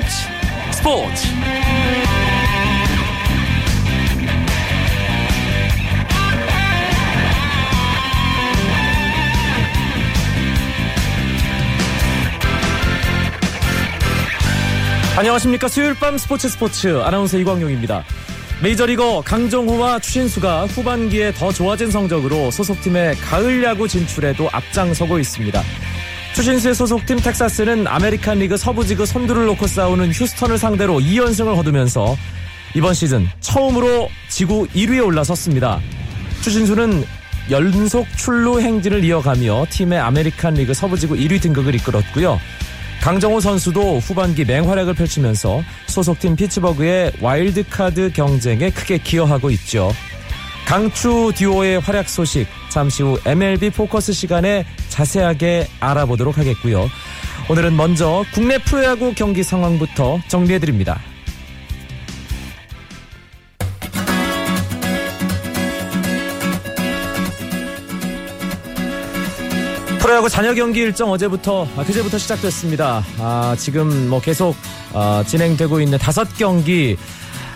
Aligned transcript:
스포츠 0.00 0.16
스포츠 0.72 1.28
안녕하십니까 15.18 15.68
수요일 15.68 15.94
밤 15.94 16.16
스포츠 16.16 16.48
스포츠 16.48 16.98
아나운서 17.00 17.36
이광용입니다. 17.36 18.04
메이저리거 18.62 19.22
강정호와 19.24 19.98
추신수가 19.98 20.66
후반기에 20.66 21.32
더 21.32 21.52
좋아진 21.52 21.90
성적으로 21.90 22.50
소속팀의 22.50 23.16
가을 23.16 23.62
야구 23.64 23.86
진출에도 23.86 24.48
앞장서고 24.50 25.18
있습니다. 25.18 25.62
추신수의 26.34 26.74
소속팀 26.74 27.18
텍사스는 27.18 27.86
아메리칸 27.86 28.38
리그 28.38 28.56
서부지구 28.56 29.04
선두를 29.04 29.46
놓고 29.46 29.66
싸우는 29.66 30.12
휴스턴을 30.12 30.58
상대로 30.58 31.00
2연승을 31.00 31.56
거두면서 31.56 32.16
이번 32.74 32.94
시즌 32.94 33.28
처음으로 33.40 34.08
지구 34.28 34.66
1위에 34.68 35.04
올라섰습니다. 35.04 35.80
추신수는 36.42 37.04
연속 37.50 38.06
출루 38.16 38.60
행진을 38.60 39.04
이어가며 39.04 39.66
팀의 39.70 39.98
아메리칸 39.98 40.54
리그 40.54 40.72
서부지구 40.72 41.16
1위 41.16 41.42
등극을 41.42 41.74
이끌었고요. 41.74 42.38
강정호 43.02 43.40
선수도 43.40 43.98
후반기 43.98 44.44
맹활약을 44.44 44.94
펼치면서 44.94 45.62
소속팀 45.86 46.36
피츠버그의 46.36 47.12
와일드카드 47.20 48.12
경쟁에 48.12 48.70
크게 48.70 48.98
기여하고 48.98 49.50
있죠. 49.50 49.90
강추 50.70 51.32
듀오의 51.34 51.80
활약 51.80 52.08
소식 52.08 52.46
잠시 52.68 53.02
후 53.02 53.18
MLB 53.26 53.70
포커스 53.70 54.12
시간에 54.12 54.64
자세하게 54.88 55.66
알아보도록 55.80 56.38
하겠고요. 56.38 56.88
오늘은 57.48 57.76
먼저 57.76 58.24
국내 58.32 58.56
프로야구 58.58 59.12
경기 59.16 59.42
상황부터 59.42 60.20
정리해드립니다. 60.28 61.00
프로야구 69.98 70.28
잔여 70.28 70.54
경기 70.54 70.78
일정 70.78 71.10
어제부터 71.10 71.66
아, 71.76 71.82
그제부터 71.82 72.16
시작됐습니다. 72.16 73.04
아, 73.18 73.56
지금 73.58 74.08
뭐 74.08 74.20
계속 74.20 74.54
아, 74.94 75.24
진행되고 75.26 75.80
있는 75.80 75.98
다섯 75.98 76.28
경기 76.38 76.96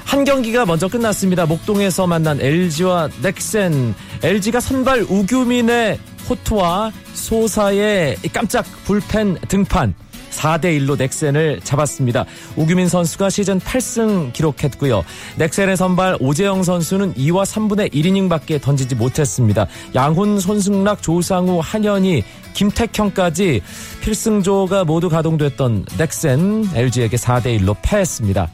한 0.05 0.25
경기가 0.25 0.67
먼저 0.67 0.89
끝났습니다. 0.89 1.47
목동에서 1.47 2.07
만난 2.07 2.41
LG와 2.41 3.09
넥센. 3.23 3.95
LG가 4.23 4.61
선발 4.61 5.07
우규민의 5.09 5.99
호투와 6.29 6.93
소사의 7.15 8.17
깜짝 8.33 8.65
불펜 8.85 9.37
등판. 9.49 9.95
4대1로 10.31 10.99
넥센을 10.99 11.61
잡았습니다. 11.63 12.25
우규민 12.57 12.89
선수가 12.89 13.31
시즌 13.31 13.61
8승 13.61 14.33
기록했고요. 14.33 15.05
넥센의 15.37 15.77
선발 15.77 16.19
오재영 16.21 16.65
선수는 16.65 17.15
2와 17.15 17.45
3분의 17.45 17.93
1이닝밖에 17.93 18.61
던지지 18.61 18.97
못했습니다. 18.97 19.67
양훈, 19.95 20.41
손승락, 20.41 21.03
조상우, 21.03 21.61
한현희, 21.63 22.25
김택형까지 22.55 23.63
필승조가 24.01 24.85
모두 24.85 25.09
가동됐던 25.09 25.87
넥센 25.99 26.69
LG에게 26.75 27.17
4대1로 27.17 27.77
패했습니다. 27.83 28.49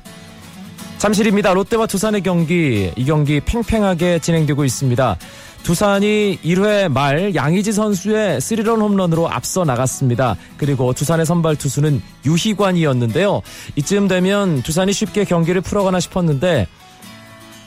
잠실입니다. 1.01 1.55
롯데와 1.55 1.87
두산의 1.87 2.23
경기, 2.23 2.93
이 2.95 3.05
경기 3.07 3.41
팽팽하게 3.41 4.19
진행되고 4.19 4.67
있습니다. 4.67 5.17
두산이 5.63 6.41
1회 6.45 6.93
말 6.93 7.35
양의지 7.35 7.73
선수의 7.73 8.39
스리런 8.43 8.83
홈런으로 8.83 9.27
앞서 9.31 9.65
나갔습니다. 9.65 10.37
그리고 10.59 10.93
두산의 10.93 11.25
선발 11.25 11.57
투수는 11.57 12.03
유희관이었는데요. 12.27 13.41
이쯤 13.77 14.09
되면 14.09 14.63
두산이 14.63 14.93
쉽게 14.93 15.25
경기를 15.25 15.63
풀어가나 15.63 16.01
싶었는데 16.01 16.67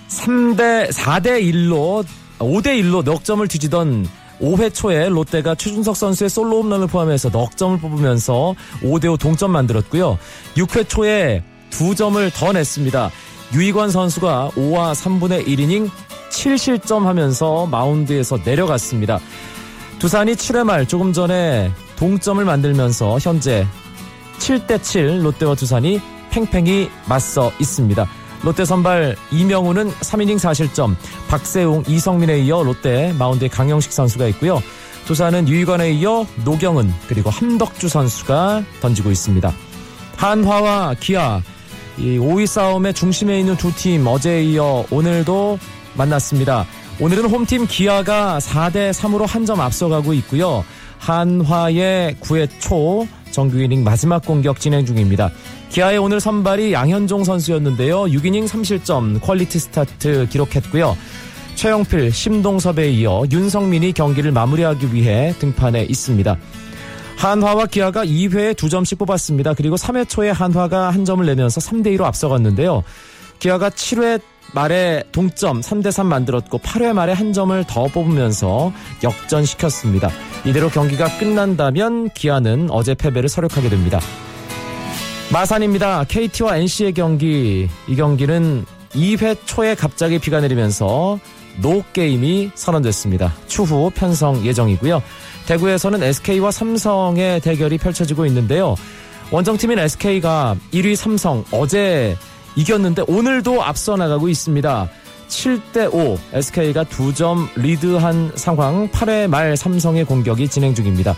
3대 0.09 0.91
4대 0.91 1.41
1로 1.41 2.05
5대 2.37 2.79
1로 2.83 3.03
넉 3.03 3.23
점을 3.23 3.47
뒤지던 3.47 4.07
5회 4.41 4.71
초에 4.71 5.09
롯데가 5.09 5.55
최준석 5.55 5.97
선수의 5.97 6.29
솔로 6.29 6.61
홈런을 6.61 6.85
포함해서 6.85 7.29
넉 7.29 7.57
점을 7.57 7.79
뽑으면서 7.79 8.53
5대5 8.83 9.19
동점 9.19 9.49
만들었고요. 9.49 10.19
6회 10.55 10.87
초에 10.87 11.43
2점을 11.77 12.31
더 12.33 12.51
냈습니다. 12.51 13.11
유희관 13.53 13.91
선수가 13.91 14.51
5와 14.55 14.93
3분의 14.93 15.47
1이닝 15.47 15.89
7실점 16.29 17.03
하면서 17.03 17.65
마운드에서 17.67 18.39
내려갔습니다. 18.43 19.19
두산이 19.99 20.33
7회 20.33 20.63
말 20.63 20.87
조금 20.87 21.13
전에 21.13 21.71
동점을 21.95 22.43
만들면서 22.43 23.19
현재 23.19 23.65
7대7 24.39 25.21
롯데와 25.21 25.55
두산이 25.55 26.01
팽팽히 26.31 26.89
맞서 27.07 27.51
있습니다. 27.59 28.07
롯데 28.41 28.65
선발 28.65 29.15
이명우는 29.31 29.89
3이닝 29.91 30.35
4실점, 30.35 30.95
박세웅, 31.29 31.83
이성민에 31.87 32.39
이어 32.39 32.63
롯데 32.63 33.13
마운드에 33.17 33.47
강영식 33.47 33.93
선수가 33.93 34.27
있고요. 34.29 34.61
두산은 35.05 35.47
유희관에 35.47 35.91
이어 35.91 36.25
노경은 36.43 36.91
그리고 37.07 37.29
함덕주 37.29 37.87
선수가 37.87 38.63
던지고 38.81 39.11
있습니다. 39.11 39.53
한화와 40.17 40.95
기아 40.99 41.41
이 41.97 42.17
5위 42.17 42.47
싸움의 42.47 42.93
중심에 42.93 43.39
있는 43.39 43.55
두 43.57 43.71
팀 43.71 44.05
어제에 44.07 44.43
이어 44.43 44.85
오늘도 44.89 45.59
만났습니다. 45.95 46.65
오늘은 46.99 47.25
홈팀 47.29 47.67
기아가 47.67 48.39
4대 48.39 48.91
3으로 48.91 49.25
한 49.27 49.45
점 49.45 49.59
앞서가고 49.59 50.13
있고요. 50.15 50.63
한화의 50.99 52.15
9회 52.21 52.47
초 52.59 53.07
정규 53.31 53.59
이닝 53.61 53.83
마지막 53.83 54.23
공격 54.25 54.59
진행 54.59 54.85
중입니다. 54.85 55.31
기아의 55.69 55.97
오늘 55.97 56.19
선발이 56.19 56.71
양현종 56.73 57.23
선수였는데요. 57.23 58.03
6이닝 58.05 58.47
3실점 58.47 59.19
퀄리티 59.21 59.59
스타트 59.59 60.27
기록했고요. 60.29 60.95
최영필, 61.55 62.11
심동섭에 62.11 62.89
이어 62.91 63.23
윤석민이 63.31 63.93
경기를 63.93 64.31
마무리하기 64.31 64.93
위해 64.93 65.33
등판해 65.39 65.83
있습니다. 65.89 66.37
한화와 67.17 67.67
기아가 67.67 68.05
2회에 68.05 68.53
2점씩 68.55 68.97
뽑았습니다. 68.99 69.53
그리고 69.53 69.75
3회 69.75 70.07
초에 70.09 70.29
한화가 70.29 70.89
한 70.89 71.05
점을 71.05 71.25
내면서 71.25 71.61
3대2로 71.61 72.03
앞서갔는데요. 72.03 72.83
기아가 73.39 73.69
7회 73.69 74.21
말에 74.53 75.03
동점 75.11 75.61
3대3 75.61 76.05
만들었고 76.05 76.59
8회 76.59 76.93
말에 76.93 77.13
한 77.13 77.33
점을 77.33 77.63
더 77.65 77.87
뽑으면서 77.87 78.71
역전시켰습니다. 79.03 80.09
이대로 80.45 80.69
경기가 80.69 81.07
끝난다면 81.17 82.09
기아는 82.09 82.69
어제 82.69 82.93
패배를 82.93 83.29
서력하게 83.29 83.69
됩니다. 83.69 83.99
마산입니다. 85.31 86.03
KT와 86.07 86.57
NC의 86.57 86.93
경기. 86.93 87.67
이 87.87 87.95
경기는 87.95 88.65
2회 88.91 89.37
초에 89.45 89.73
갑자기 89.75 90.19
비가 90.19 90.39
내리면서 90.41 91.19
노게임이 91.57 92.51
선언됐습니다. 92.55 93.33
추후 93.47 93.91
편성 93.93 94.45
예정이고요. 94.45 95.01
대구에서는 95.47 96.01
SK와 96.01 96.51
삼성의 96.51 97.41
대결이 97.41 97.77
펼쳐지고 97.77 98.25
있는데요. 98.27 98.75
원정팀인 99.31 99.79
SK가 99.79 100.55
1위 100.71 100.95
삼성 100.95 101.43
어제 101.51 102.15
이겼는데 102.55 103.03
오늘도 103.07 103.63
앞서 103.63 103.95
나가고 103.95 104.29
있습니다. 104.29 104.89
7대5 105.27 106.17
SK가 106.33 106.83
2점 106.83 107.47
리드한 107.55 108.33
상황 108.35 108.87
8회 108.89 109.27
말 109.27 109.57
삼성의 109.57 110.05
공격이 110.05 110.47
진행 110.47 110.75
중입니다. 110.75 111.15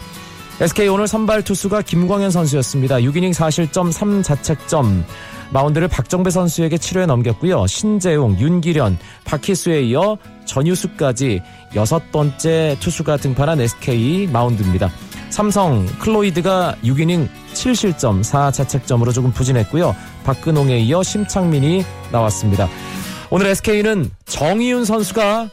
SK 0.61 0.87
오늘 0.87 1.05
선발 1.05 1.43
투수가 1.43 1.81
김광현 1.81 2.31
선수였습니다. 2.31 2.95
6이닝 2.97 3.33
4실점 3.33 3.91
3자책점 3.91 5.03
마운드를 5.51 5.89
박정배 5.89 6.29
선수에게 6.29 6.77
7회 6.77 7.05
넘겼고요. 7.07 7.67
신재용, 7.67 8.39
윤기련, 8.39 8.97
박희수에 9.25 9.81
이어 9.81 10.17
전유수까지 10.45 11.41
여섯 11.75 12.09
번째 12.13 12.77
투수가 12.79 13.17
등판한 13.17 13.59
SK 13.59 14.27
마운드입니다. 14.27 14.89
삼성 15.29 15.85
클로이드가 15.99 16.75
6이닝 16.85 17.27
7실점 17.53 18.21
4자책점으로 18.23 19.13
조금 19.13 19.33
부진했고요. 19.33 19.93
박근홍에 20.23 20.79
이어 20.79 21.03
심창민이 21.03 21.83
나왔습니다. 22.13 22.69
오늘 23.29 23.47
SK는 23.47 24.09
정희윤 24.25 24.85
선수가 24.85 25.49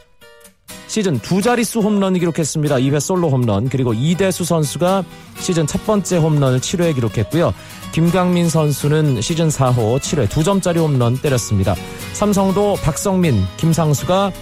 시즌 0.93 1.19
두 1.21 1.41
자릿수 1.41 1.81
홈런을 1.81 2.21
기록했습니다. 2.21 2.77
2회 2.77 3.01
솔로 3.01 3.31
홈런 3.31 3.71
그리고 3.71 3.95
이대수 3.95 4.45
선수가 4.45 5.05
시즌 5.39 5.67
첫 5.67 5.87
번째 5.87 6.19
홈런을 6.19 6.61
7회에 6.61 6.95
기록했고요. 6.95 7.55
김강민 7.93 8.51
선수는 8.51 9.23
시즌 9.23 9.49
4호 9.49 9.99
7회 9.99 10.29
2점짜리 10.29 10.77
홈런 10.77 11.17
때렸습니다. 11.17 11.75
삼성도 12.13 12.75
박성민, 12.85 13.43
김상수가 13.57 14.33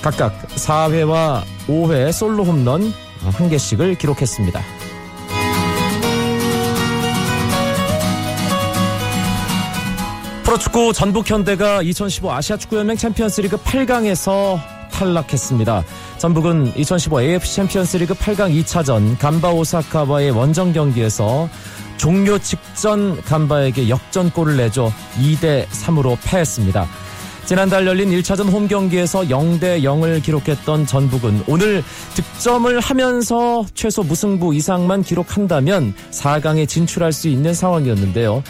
각각 0.00 0.48
4회와 0.48 1.42
5회 1.66 2.12
솔로 2.12 2.44
홈런 2.44 2.90
한 3.20 3.50
개씩을 3.50 3.96
기록했습니다. 3.96 4.62
프로축구 10.44 10.94
전북 10.94 11.30
현대가 11.30 11.82
2015 11.82 12.32
아시아 12.32 12.56
축구연맹 12.56 12.96
챔피언스리그 12.96 13.58
8강에서 13.58 14.73
탈락했습니다. 14.94 15.84
전북은 16.18 16.76
2015 16.76 17.22
AFC 17.22 17.56
챔피언스리그 17.56 18.14
8강 18.14 18.62
2차전 18.62 19.18
간바 19.18 19.50
오사카와의 19.50 20.30
원정 20.30 20.72
경기에서 20.72 21.48
종료 21.96 22.38
직전 22.38 23.20
간바에게 23.22 23.88
역전골을 23.88 24.56
내줘 24.56 24.90
2대 25.18 25.66
3으로 25.66 26.16
패했습니다. 26.24 26.86
지난달 27.44 27.86
열린 27.86 28.08
1차전 28.10 28.50
홈 28.50 28.68
경기에서 28.68 29.22
0대 29.22 29.82
0을 29.82 30.22
기록했던 30.22 30.86
전북은 30.86 31.44
오늘 31.46 31.84
득점을 32.14 32.80
하면서 32.80 33.66
최소 33.74 34.02
무승부 34.02 34.54
이상만 34.54 35.02
기록한다면 35.02 35.94
4강에 36.10 36.66
진출할 36.66 37.12
수 37.12 37.28
있는 37.28 37.52
상황이었는데요. 37.52 38.42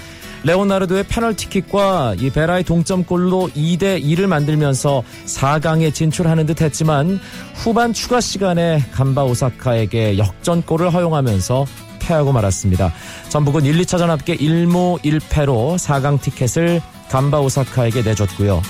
레오나르도의 0.45 1.05
페널티킥과 1.05 2.17
이 2.19 2.31
베라의 2.31 2.65
동점골로 2.65 3.51
2대 3.57 4.03
2를 4.03 4.27
만들면서 4.27 5.03
4강에 5.27 5.93
진출하는 5.93 6.47
듯 6.47 6.61
했지만 6.61 7.19
후반 7.55 7.93
추가 7.93 8.21
시간에 8.21 8.79
간바 8.93 9.25
오사카에게 9.25 10.19
역전골을 10.19 10.93
허용하면서 10.93 11.67
패하고 12.01 12.33
말았습니다. 12.33 12.93
전북은 13.31 13.65
1, 13.65 13.81
2차전 13.81 14.09
합계 14.09 14.37
1무 14.37 15.01
1패로 15.01 15.79
4강 15.79 16.21
티켓을 16.21 16.83
감바 17.09 17.41
오사카에게 17.41 18.03
내줬고요. 18.03 18.61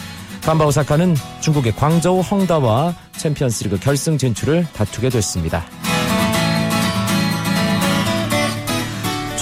감바 0.42 0.66
오사카는 0.66 1.16
중국의 1.40 1.74
광저우 1.74 2.20
헝다와 2.20 2.94
챔피언스리그 3.16 3.80
결승 3.80 4.16
진출을 4.18 4.66
다투게 4.74 5.08
됐습니다. 5.08 5.64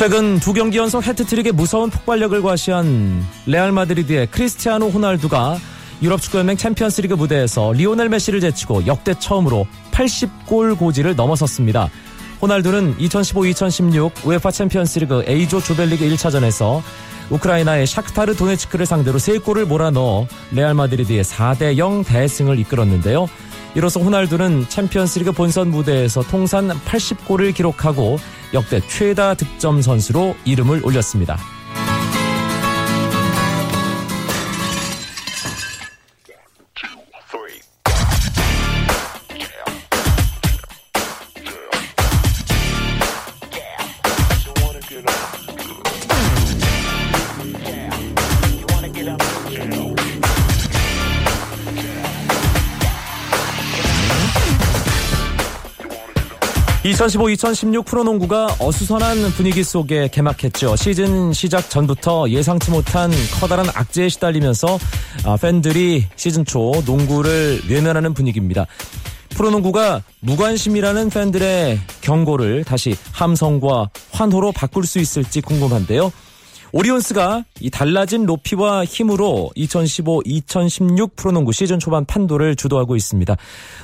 최근 0.02 0.40
두 0.40 0.52
경기 0.52 0.78
연속 0.78 1.06
해트트릭의 1.06 1.52
무서운 1.52 1.88
폭발력을 1.88 2.42
과시한 2.42 3.24
레알 3.46 3.70
마드리드의 3.70 4.26
크리스티아노 4.32 4.88
호날두가 4.88 5.58
유럽 6.02 6.20
축구연맹 6.20 6.56
챔피언스리그 6.56 7.14
무대에서 7.14 7.72
리오넬 7.72 8.08
메시를 8.08 8.40
제치고 8.40 8.88
역대 8.88 9.14
처음으로 9.16 9.64
80골 9.92 10.76
고지를 10.76 11.14
넘어섰습니다. 11.14 11.88
호날두는 12.42 12.96
2015-2016 12.98 14.26
우에파 14.26 14.50
챔피언스리그 14.50 15.24
A조 15.28 15.60
조별리그 15.60 16.04
1차전에서 16.04 16.82
우크라이나의 17.30 17.86
샤크타르 17.86 18.34
도네츠크를 18.34 18.86
상대로 18.86 19.20
3골을 19.20 19.66
몰아넣어 19.66 20.26
레알 20.50 20.74
마드리드의 20.74 21.22
4대 21.22 21.78
0 21.78 22.02
대승을 22.02 22.58
이끌었는데요. 22.58 23.28
이로써 23.76 24.00
호날두는 24.00 24.66
챔피언스리그 24.68 25.30
본선 25.30 25.70
무대에서 25.70 26.22
통산 26.22 26.70
80골을 26.70 27.54
기록하고 27.54 28.18
역대 28.54 28.80
최다 28.80 29.34
득점 29.34 29.82
선수로 29.82 30.34
이름을 30.44 30.84
올렸습니다. 30.84 31.38
2015-2016 56.92 57.86
프로농구가 57.86 58.56
어수선한 58.58 59.30
분위기 59.32 59.64
속에 59.64 60.08
개막했죠. 60.08 60.76
시즌 60.76 61.32
시작 61.32 61.70
전부터 61.70 62.28
예상치 62.28 62.70
못한 62.70 63.10
커다란 63.40 63.66
악재에 63.74 64.08
시달리면서 64.08 64.78
아, 65.24 65.36
팬들이 65.36 66.06
시즌 66.16 66.44
초 66.44 66.82
농구를 66.84 67.62
외면하는 67.68 68.14
분위기입니다. 68.14 68.66
프로농구가 69.30 70.02
무관심이라는 70.20 71.08
팬들의 71.08 71.80
경고를 72.02 72.64
다시 72.64 72.94
함성과 73.12 73.88
환호로 74.10 74.52
바꿀 74.52 74.84
수 74.84 74.98
있을지 74.98 75.40
궁금한데요. 75.40 76.12
오리온스가 76.72 77.44
이 77.60 77.70
달라진 77.70 78.24
높이와 78.24 78.84
힘으로 78.84 79.50
2015-2016 79.56 81.16
프로농구 81.16 81.52
시즌 81.52 81.78
초반 81.78 82.04
판도를 82.06 82.56
주도하고 82.56 82.96
있습니다. 82.96 83.36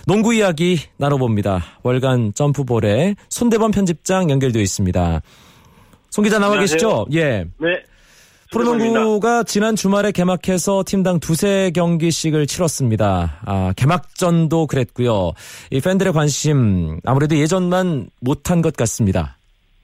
농구 0.06 0.34
이야기 0.34 0.80
나눠봅니다. 0.96 1.62
월간 1.82 2.32
점프볼의 2.34 3.16
손대범 3.28 3.72
편집장 3.72 4.30
연결되어 4.30 4.62
있습니다. 4.62 5.20
송 6.10 6.24
기자 6.24 6.38
나와 6.38 6.54
안녕하세요. 6.54 6.76
계시죠? 6.76 7.06
예. 7.12 7.44
네. 7.58 7.82
프로농구가 8.50 9.42
지난 9.44 9.76
주말에 9.76 10.10
개막해서 10.10 10.82
팀당 10.86 11.20
두세 11.20 11.70
경기씩을 11.74 12.46
치렀습니다. 12.46 13.40
아, 13.44 13.74
개막전도 13.76 14.66
그랬고요. 14.66 15.32
이 15.70 15.80
팬들의 15.82 16.14
관심 16.14 16.98
아무래도 17.04 17.36
예전만 17.36 18.08
못한 18.20 18.62
것 18.62 18.74
같습니다. 18.74 19.37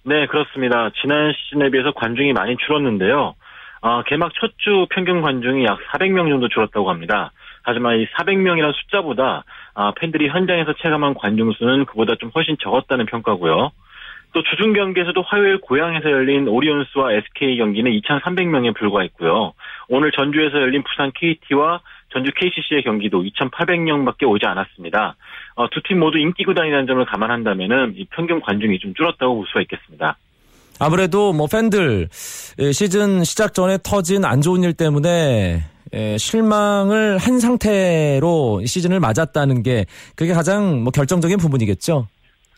네, 0.06 0.26
그렇습니다. 0.26 0.90
지난 1.00 1.32
시즌에 1.32 1.70
비해서 1.70 1.92
관중이 1.92 2.32
많이 2.34 2.56
줄었는데요. 2.58 3.34
어, 3.80 4.02
개막 4.02 4.32
첫 4.34 4.52
주 4.58 4.86
평균 4.90 5.22
관중이 5.22 5.64
약 5.64 5.78
400명 5.92 6.28
정도 6.28 6.48
줄었다고 6.48 6.88
합니다. 6.90 7.32
하지만 7.62 7.98
이 7.98 8.06
400명이라는 8.06 8.74
숫자보다 8.74 9.44
아, 9.74 9.92
팬들이 9.96 10.28
현장에서 10.28 10.74
체감한 10.74 11.14
관중 11.14 11.52
수는 11.52 11.86
그보다 11.86 12.14
좀 12.16 12.30
훨씬 12.34 12.56
적었다는 12.60 13.06
평가고요. 13.06 13.72
또 14.32 14.42
주중 14.42 14.72
경기에서도 14.72 15.20
화요일 15.22 15.58
고향에서 15.60 16.10
열린 16.10 16.48
오리온스와 16.48 17.12
SK 17.12 17.56
경기는 17.56 17.90
2,300명에 17.92 18.74
불과했고요. 18.76 19.52
오늘 19.88 20.10
전주에서 20.12 20.60
열린 20.60 20.82
부산 20.82 21.12
KT와 21.14 21.80
전주 22.12 22.30
KCC의 22.34 22.82
경기도 22.82 23.22
2,800명밖에 23.22 24.28
오지 24.28 24.44
않았습니다. 24.46 25.14
어, 25.56 25.68
두팀 25.70 26.00
모두 26.00 26.18
인기 26.18 26.44
구단이라는 26.44 26.86
점을 26.86 27.04
감안한다면은 27.04 27.94
이 27.96 28.06
평균 28.10 28.40
관중이 28.40 28.78
좀 28.80 28.94
줄었다고 28.94 29.36
볼 29.36 29.46
수가 29.46 29.60
있겠습니다. 29.62 30.16
아무래도 30.80 31.32
뭐 31.32 31.46
팬들 31.46 32.08
예, 32.58 32.72
시즌 32.72 33.22
시작 33.22 33.54
전에 33.54 33.78
터진 33.82 34.24
안 34.24 34.40
좋은 34.40 34.64
일 34.64 34.74
때문에 34.74 35.60
예, 35.92 36.18
실망을 36.18 37.18
한 37.18 37.38
상태로 37.38 38.64
시즌을 38.64 38.98
맞았다는 38.98 39.62
게 39.62 39.84
그게 40.16 40.32
가장 40.32 40.82
뭐 40.82 40.90
결정적인 40.90 41.38
부분이겠죠. 41.38 42.08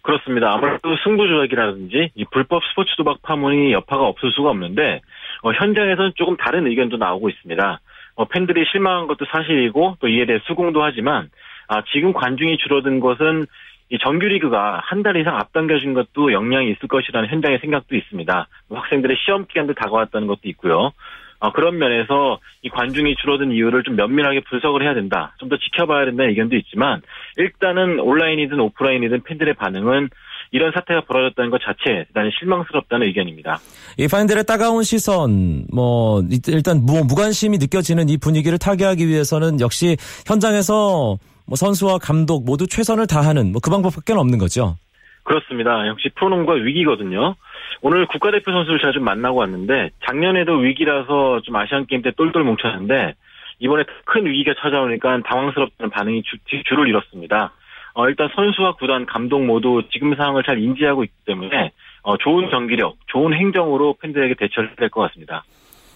그렇습니다. 0.01 0.55
아무래도 0.55 0.97
승부 1.05 1.27
조작이라든지 1.27 2.13
이 2.15 2.25
불법 2.31 2.63
스포츠 2.71 2.95
도박 2.97 3.21
파문이 3.23 3.73
여파가 3.73 4.05
없을 4.05 4.31
수가 4.31 4.51
없는데 4.51 5.03
어, 5.43 5.53
현장에서는 5.53 6.13
조금 6.15 6.37
다른 6.37 6.67
의견도 6.67 6.97
나오고 6.97 7.29
있습니다. 7.29 7.81
어, 8.15 8.25
팬들이 8.27 8.65
실망한 8.71 9.09
것도 9.09 9.27
사실이고 9.31 9.97
또 10.01 10.09
이에 10.09 10.25
대해 10.25 10.39
수긍도 10.47 10.83
하지만 10.83 11.29
아, 11.69 11.83
지금 11.93 12.13
관중이 12.13 12.59
줄어든 12.59 13.01
것은 13.01 13.47
이 13.89 13.99
정규리그가 13.99 14.81
한 14.83 15.03
달 15.03 15.17
이상 15.17 15.37
앞당겨진 15.37 15.95
것도 15.95 16.33
영향이 16.33 16.71
있을 16.73 16.89
것이라는 16.89 17.29
현장의 17.29 17.61
생각도 17.61 17.95
있습니다. 17.95 18.49
학생들의 18.71 19.17
시험 19.25 19.47
기간도 19.47 19.75
다가왔다는 19.75 20.27
것도 20.27 20.41
있고요. 20.45 20.93
어, 21.39 21.53
그런 21.53 21.79
면에서 21.79 22.41
이 22.63 22.71
관중이 22.71 23.15
줄어든 23.17 23.53
이유를 23.53 23.83
좀 23.85 23.95
면밀하게 23.95 24.41
분석을 24.49 24.83
해야 24.83 24.95
된다. 24.95 25.35
좀 25.39 25.49
더 25.51 25.57
지켜봐야 25.59 26.07
된다는 26.07 26.31
의견도 26.31 26.57
있지만 26.57 27.03
일단은 27.37 28.01
온라인이든 28.01 28.59
오프라인이든 28.59 29.23
팬들의 29.23 29.55
반응은 29.55 30.09
이런 30.51 30.73
사태가 30.73 31.03
벌어졌다는 31.03 31.51
것 31.51 31.61
자체에 31.61 32.07
대단히 32.07 32.31
실망스럽다는 32.39 33.07
의견입니다. 33.07 33.59
이 33.99 34.09
팬들의 34.09 34.45
따가운 34.45 34.83
시선, 34.83 35.67
뭐 35.73 36.23
일단 36.49 36.79
무, 36.85 37.05
무관심이 37.05 37.59
느껴지는 37.59 38.09
이 38.09 38.17
분위기를 38.17 38.59
타개하기 38.59 39.07
위해서는 39.07 39.61
역시 39.61 39.97
현장에서 40.27 41.19
뭐 41.47 41.57
선수와 41.57 41.99
감독 41.99 42.45
모두 42.45 42.67
최선을 42.67 43.07
다하는 43.07 43.53
뭐 43.53 43.61
그 43.63 43.71
방법밖에 43.71 44.13
없는 44.13 44.39
거죠. 44.39 44.77
그렇습니다. 45.25 45.89
역시 45.89 46.09
프로농구가 46.15 46.55
위기거든요. 46.59 47.35
오늘 47.83 48.07
국가대표 48.07 48.53
선수를 48.53 48.79
제가 48.79 48.93
좀 48.93 49.03
만나고 49.05 49.39
왔는데 49.41 49.91
작년에도 50.07 50.53
위기라서 50.55 51.41
좀 51.43 51.57
아시안 51.57 51.87
게임 51.87 52.03
때 52.03 52.13
똘똘 52.17 52.45
뭉쳤는데 52.45 53.15
이번에 53.59 53.85
큰 54.05 54.27
위기가 54.27 54.55
찾아오니까 54.61 55.23
당황스럽다는 55.23 55.91
반응이 55.91 56.23
주, 56.23 56.37
줄을 56.65 56.89
잃었습니다. 56.89 57.53
어, 57.95 58.09
일단 58.09 58.29
선수와 58.37 58.75
구단, 58.75 59.07
감독 59.07 59.45
모두 59.45 59.83
지금 59.91 60.15
상황을 60.15 60.45
잘 60.45 60.59
인지하고 60.59 61.03
있기 61.03 61.15
때문에 61.25 61.73
어, 62.03 62.17
좋은 62.19 62.49
경기력, 62.51 62.97
좋은 63.09 63.33
행정으로 63.35 63.97
팬들에게 64.01 64.35
대처를 64.35 64.77
될것 64.77 65.09
같습니다. 65.09 65.45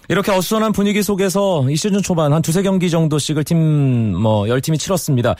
이렇게 0.09 0.31
어수선한 0.31 0.71
분위기 0.71 1.01
속에서 1.03 1.69
이 1.69 1.75
시즌 1.75 2.01
초반 2.01 2.33
한 2.33 2.41
두세 2.41 2.63
경기 2.63 2.89
정도씩을 2.89 3.43
팀, 3.43 3.57
뭐, 4.15 4.47
열 4.49 4.59
팀이 4.61 4.77
치렀습니다. 4.77 5.35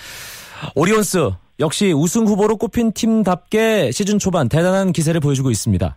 오리온스, 0.75 1.31
역시 1.59 1.91
우승 1.91 2.25
후보로 2.25 2.57
꼽힌 2.57 2.93
팀답게 2.93 3.91
시즌 3.91 4.19
초반 4.19 4.47
대단한 4.49 4.91
기세를 4.91 5.19
보여주고 5.19 5.49
있습니다. 5.49 5.95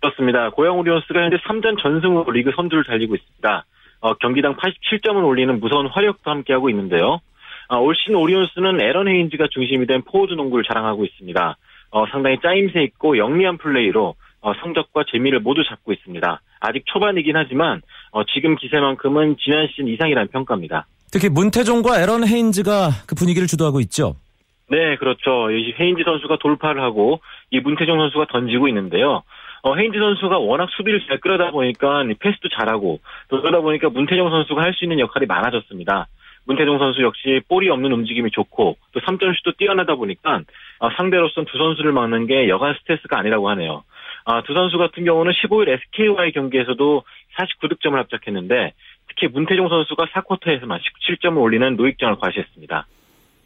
그렇습니다. 0.00 0.50
고양 0.50 0.78
오리온스가 0.78 1.20
현재 1.22 1.36
3전 1.36 1.82
전승으로 1.82 2.30
리그 2.30 2.52
선두를 2.54 2.84
달리고 2.84 3.14
있습니다. 3.14 3.64
어, 4.00 4.14
경기당 4.14 4.56
87점을 4.56 5.24
올리는 5.24 5.58
무서운 5.60 5.86
화력도 5.86 6.30
함께하고 6.30 6.68
있는데요. 6.70 7.20
어, 7.68 7.78
올 7.78 7.94
시즌 7.96 8.14
오리온스는 8.16 8.80
에런 8.80 9.08
헤인즈가 9.08 9.48
중심이 9.50 9.86
된 9.86 10.02
포워드 10.02 10.34
농구를 10.34 10.64
자랑하고 10.64 11.04
있습니다. 11.06 11.56
어, 11.90 12.06
상당히 12.10 12.38
짜임새 12.42 12.82
있고 12.82 13.16
영리한 13.16 13.56
플레이로 13.56 14.08
어, 14.08 14.14
성적과 14.60 15.04
재미를 15.10 15.40
모두 15.40 15.64
잡고 15.64 15.92
있습니다. 15.92 16.40
아직 16.60 16.82
초반이긴 16.86 17.36
하지만 17.36 17.80
어, 18.10 18.24
지금 18.24 18.56
기세만큼은 18.56 19.36
지난 19.42 19.66
시즌 19.68 19.88
이상이라는 19.88 20.28
평가입니다. 20.28 20.86
특히 21.10 21.28
문태종과 21.28 22.00
에런 22.00 22.26
헤인즈가 22.26 22.90
그 23.06 23.14
분위기를 23.14 23.46
주도하고 23.46 23.80
있죠. 23.80 24.16
네, 24.68 24.96
그렇죠. 24.96 25.50
이 25.50 25.74
헤인즈 25.78 26.02
선수가 26.04 26.38
돌파를 26.40 26.82
하고 26.82 27.20
이 27.50 27.60
문태종 27.60 27.98
선수가 27.98 28.26
던지고 28.30 28.68
있는데요. 28.68 29.22
어, 29.62 29.76
헤인즈 29.76 29.98
선수가 29.98 30.38
워낙 30.38 30.68
수비를 30.76 31.00
잘 31.06 31.20
끌어다 31.20 31.50
보니까 31.52 32.02
패스도 32.18 32.48
잘하고 32.48 33.00
또 33.28 33.40
그러다 33.40 33.60
보니까 33.60 33.88
문태종 33.90 34.28
선수가 34.28 34.60
할 34.60 34.74
수 34.74 34.84
있는 34.84 34.98
역할이 34.98 35.26
많아졌습니다. 35.26 36.08
문태종 36.46 36.78
선수 36.78 37.02
역시 37.02 37.40
볼이 37.48 37.70
없는 37.70 37.90
움직임이 37.92 38.30
좋고 38.30 38.76
또 38.92 39.00
3점슛도 39.00 39.56
뛰어나다 39.56 39.94
보니까 39.94 40.40
어, 40.80 40.90
상대로선 40.96 41.46
두 41.46 41.56
선수를 41.56 41.92
막는 41.92 42.26
게 42.26 42.48
여간 42.48 42.74
스트레스가 42.80 43.18
아니라고 43.18 43.48
하네요. 43.50 43.84
아, 44.24 44.42
두 44.42 44.54
선수 44.54 44.78
같은 44.78 45.04
경우는 45.04 45.32
15일 45.32 45.68
SK와의 45.68 46.32
경기에서도 46.32 47.02
49득점을 47.38 47.94
합작했는데 47.94 48.72
특히 49.08 49.28
문태종 49.28 49.68
선수가 49.68 50.06
4쿼터에서만 50.06 50.78
17점을 50.80 51.36
올리는 51.40 51.76
노익장을 51.76 52.16
과시했습니다. 52.16 52.86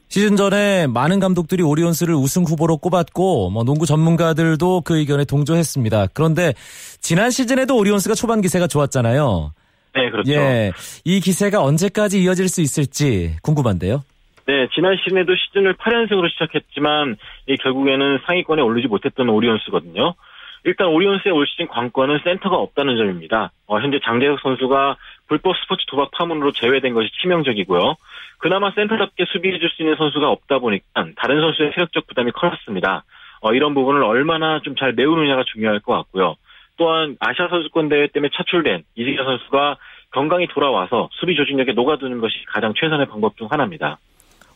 시즌 0.09 0.37
전에 0.37 0.87
많은 0.87 1.21
감독들이 1.21 1.63
오리온스를 1.63 2.15
우승 2.15 2.45
후보로 2.45 2.79
꼽았고 2.79 3.51
뭐 3.51 3.65
농구 3.65 3.85
전문가들도 3.85 4.81
그 4.83 4.99
의견에 4.99 5.25
동조했습니다. 5.27 6.07
그런데 6.15 6.55
지난 7.01 7.31
시즌에도 7.31 7.77
오리온스가 7.77 8.15
초반 8.15 8.41
기세가 8.41 8.69
좋았잖아요. 8.69 9.53
네, 9.95 10.11
그렇죠. 10.11 10.33
예, 10.33 10.73
이 11.05 11.21
기세가 11.21 11.63
언제까지 11.63 12.23
이어질 12.23 12.49
수 12.49 12.63
있을지 12.63 13.37
궁금한데요. 13.43 14.03
네, 14.47 14.67
지난 14.75 14.97
시즌에도 14.97 15.35
시즌을 15.35 15.75
8연승으로 15.75 16.31
시작했지만 16.31 17.17
결국에는 17.61 18.21
상위권에 18.27 18.63
오르지 18.63 18.89
못했던 18.89 19.29
오리온스거든요. 19.29 20.15
일단 20.69 20.89
오리온스의 20.89 21.33
올 21.33 21.47
시즌 21.47 21.67
관건은 21.67 22.21
센터가 22.25 22.57
없다는 22.57 22.99
점입니다. 22.99 23.53
어, 23.67 23.81
현재 23.81 23.99
장재혁 24.05 24.39
선수가 24.41 24.97
불법 25.27 25.57
스포츠 25.57 25.87
도박 25.87 26.11
파문으로 26.11 26.53
제외된 26.53 26.93
것이 26.93 27.09
치명적이고요. 27.23 27.95
그나마 28.37 28.71
센터답게 28.73 29.25
수비해줄 29.33 29.71
수 29.71 29.81
있는 29.81 29.97
선수가 29.97 30.29
없다 30.29 30.59
보니까 30.59 31.07
다른 31.17 31.41
선수의 31.41 31.73
체력적 31.73 32.07
부담이 32.07 32.33
커졌습니다. 32.33 33.05
어, 33.41 33.55
이런 33.55 33.73
부분을 33.73 34.03
얼마나 34.03 34.61
좀 34.61 34.75
잘 34.79 34.93
메우느냐가 34.93 35.45
중요할 35.45 35.81
것 35.81 35.95
같고요. 35.95 36.37
또한 36.77 37.17
아시아 37.19 37.49
선수권 37.49 37.89
대회 37.89 38.07
때문에 38.07 38.29
차출된 38.35 38.83
이승현 38.95 39.25
선수가 39.25 39.79
건강히 40.11 40.49
돌아와서 40.49 41.09
수비 41.13 41.35
조직력에 41.35 41.73
녹아드는 41.73 42.21
것이 42.21 42.45
가장 42.47 42.75
최선의 42.75 43.07
방법 43.07 43.39
중 43.39 43.49
하나입니다. 43.51 43.99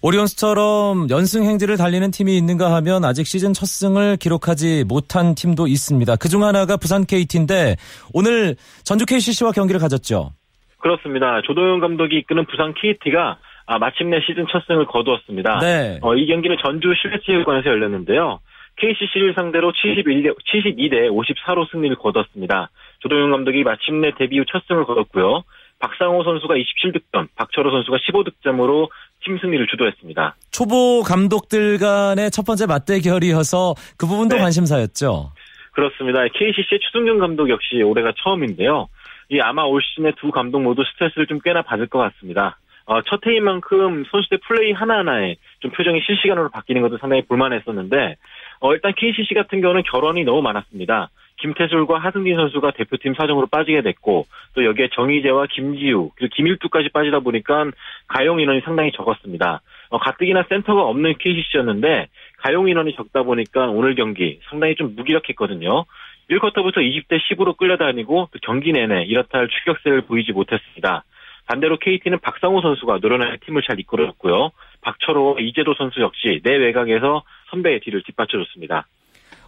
오리온스처럼 0.02 1.08
연승 1.10 1.44
행진을 1.44 1.76
달리는 1.76 2.10
팀이 2.10 2.36
있는가 2.36 2.74
하면 2.74 3.04
아직 3.04 3.24
시즌 3.24 3.52
첫 3.52 3.66
승을 3.66 4.16
기록하지 4.16 4.84
못한 4.88 5.36
팀도 5.36 5.68
있습니다. 5.68 6.16
그중 6.16 6.42
하나가 6.42 6.76
부산 6.76 7.06
KT인데 7.06 7.76
오늘 8.12 8.56
전주 8.82 9.06
KCC와 9.06 9.52
경기를 9.52 9.80
가졌죠. 9.80 10.32
그렇습니다. 10.78 11.40
조동현 11.42 11.78
감독이 11.78 12.18
이끄는 12.18 12.46
부산 12.46 12.74
KT가 12.74 13.38
아, 13.66 13.78
마침내 13.78 14.18
시즌 14.26 14.44
첫 14.50 14.64
승을 14.66 14.86
거두었습니다. 14.86 15.60
네. 15.60 15.98
어, 16.02 16.16
이 16.16 16.26
경기는 16.26 16.56
전주 16.64 16.92
실내체육관에서 17.00 17.70
열렸는데요. 17.70 18.40
KCC를 18.76 19.34
상대로 19.34 19.70
71대, 19.72 20.34
72대 20.34 21.10
54로 21.10 21.70
승리를 21.70 21.94
거뒀습니다. 21.96 22.70
조동현 23.00 23.30
감독이 23.30 23.62
마침내 23.62 24.10
데뷔 24.18 24.38
후 24.40 24.44
첫 24.50 24.64
승을 24.66 24.84
거뒀고요. 24.84 25.44
박상호 25.82 26.22
선수가 26.22 26.54
27득점, 26.54 27.26
박철호 27.34 27.70
선수가 27.72 27.96
15득점으로 27.98 28.88
팀 29.24 29.36
승리를 29.38 29.66
주도했습니다. 29.66 30.36
초보 30.52 31.02
감독들 31.02 31.78
간의 31.78 32.30
첫 32.30 32.46
번째 32.46 32.66
맞대결이어서 32.66 33.74
그 33.98 34.06
부분도 34.06 34.36
네. 34.36 34.42
관심사였죠. 34.42 35.32
그렇습니다. 35.72 36.20
KCC의 36.28 36.78
추승경 36.80 37.18
감독 37.18 37.50
역시 37.50 37.82
올해가 37.82 38.12
처음인데요. 38.22 38.88
이 39.30 39.40
아마 39.40 39.62
올 39.64 39.82
시즌에 39.82 40.12
두 40.20 40.30
감독 40.30 40.62
모두 40.62 40.84
스트레스를 40.92 41.26
좀 41.26 41.40
꽤나 41.42 41.62
받을 41.62 41.88
것 41.88 41.98
같습니다. 41.98 42.58
어, 42.84 43.00
첫 43.02 43.20
해인 43.26 43.44
만큼 43.44 44.04
선수들 44.10 44.38
플레이 44.46 44.72
하나하나에 44.72 45.36
좀 45.60 45.70
표정이 45.72 46.00
실시간으로 46.06 46.50
바뀌는 46.50 46.82
것도 46.82 46.98
상당히 46.98 47.22
볼만했었는데, 47.22 48.16
어, 48.62 48.72
일단 48.72 48.92
KCC 48.96 49.34
같은 49.34 49.60
경우는 49.60 49.82
결혼이 49.82 50.22
너무 50.22 50.40
많았습니다. 50.40 51.10
김태술과 51.40 51.98
하승진 51.98 52.36
선수가 52.36 52.70
대표팀 52.70 53.14
사정으로 53.14 53.48
빠지게 53.48 53.82
됐고, 53.82 54.26
또 54.54 54.64
여기에 54.64 54.90
정희재와 54.94 55.46
김지우, 55.50 56.10
그리고 56.14 56.32
김일두까지 56.36 56.90
빠지다 56.90 57.20
보니까 57.20 57.64
가용 58.06 58.38
인원이 58.40 58.60
상당히 58.60 58.92
적었습니다. 58.92 59.62
어, 59.88 59.98
가뜩이나 59.98 60.44
센터가 60.48 60.82
없는 60.82 61.14
KCC였는데, 61.18 62.06
가용 62.38 62.68
인원이 62.68 62.94
적다 62.94 63.24
보니까 63.24 63.66
오늘 63.66 63.96
경기 63.96 64.38
상당히 64.48 64.76
좀 64.76 64.94
무기력했거든요. 64.94 65.84
1쿼터부터 66.30 66.76
20대 66.76 67.18
10으로 67.18 67.56
끌려다니고 67.56 68.28
또 68.30 68.38
경기 68.42 68.70
내내 68.70 69.02
이렇다 69.04 69.38
할 69.38 69.48
추격세를 69.48 70.02
보이지 70.02 70.30
못했습니다. 70.30 71.02
반대로 71.46 71.78
KT는 71.78 72.20
박상호 72.20 72.60
선수가 72.60 72.98
노련하게 73.02 73.38
팀을 73.44 73.62
잘 73.66 73.80
이끌어줬고요. 73.80 74.52
박철호, 74.82 75.38
이재도 75.40 75.74
선수 75.78 76.00
역시 76.00 76.40
내 76.42 76.56
외곽에서 76.56 77.22
선배의 77.50 77.80
뒤를 77.80 78.02
뒷받쳐줬습니다. 78.04 78.86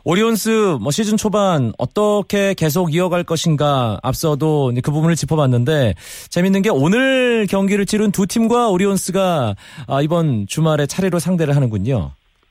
오리온스 0.07 0.77
뭐 0.83 0.91
시즌 0.91 1.17
초반 1.17 1.73
어떻게 1.79 2.53
계속 2.53 2.95
이어갈 2.95 3.25
것인가 3.25 3.99
앞서도 4.03 4.73
그 4.85 4.91
부분을 4.93 5.15
짚어봤는데 5.15 5.95
재밌는 6.29 6.61
게 6.61 6.69
오늘 6.71 7.47
경기를 7.47 7.87
치른 7.87 8.13
두 8.13 8.27
팀과 8.27 8.69
오리온스가 8.69 9.55
아, 9.89 10.03
이번 10.03 10.47
주말에 10.47 10.85
차례로 10.85 11.19
상대를 11.19 11.57
하는군요. 11.57 12.11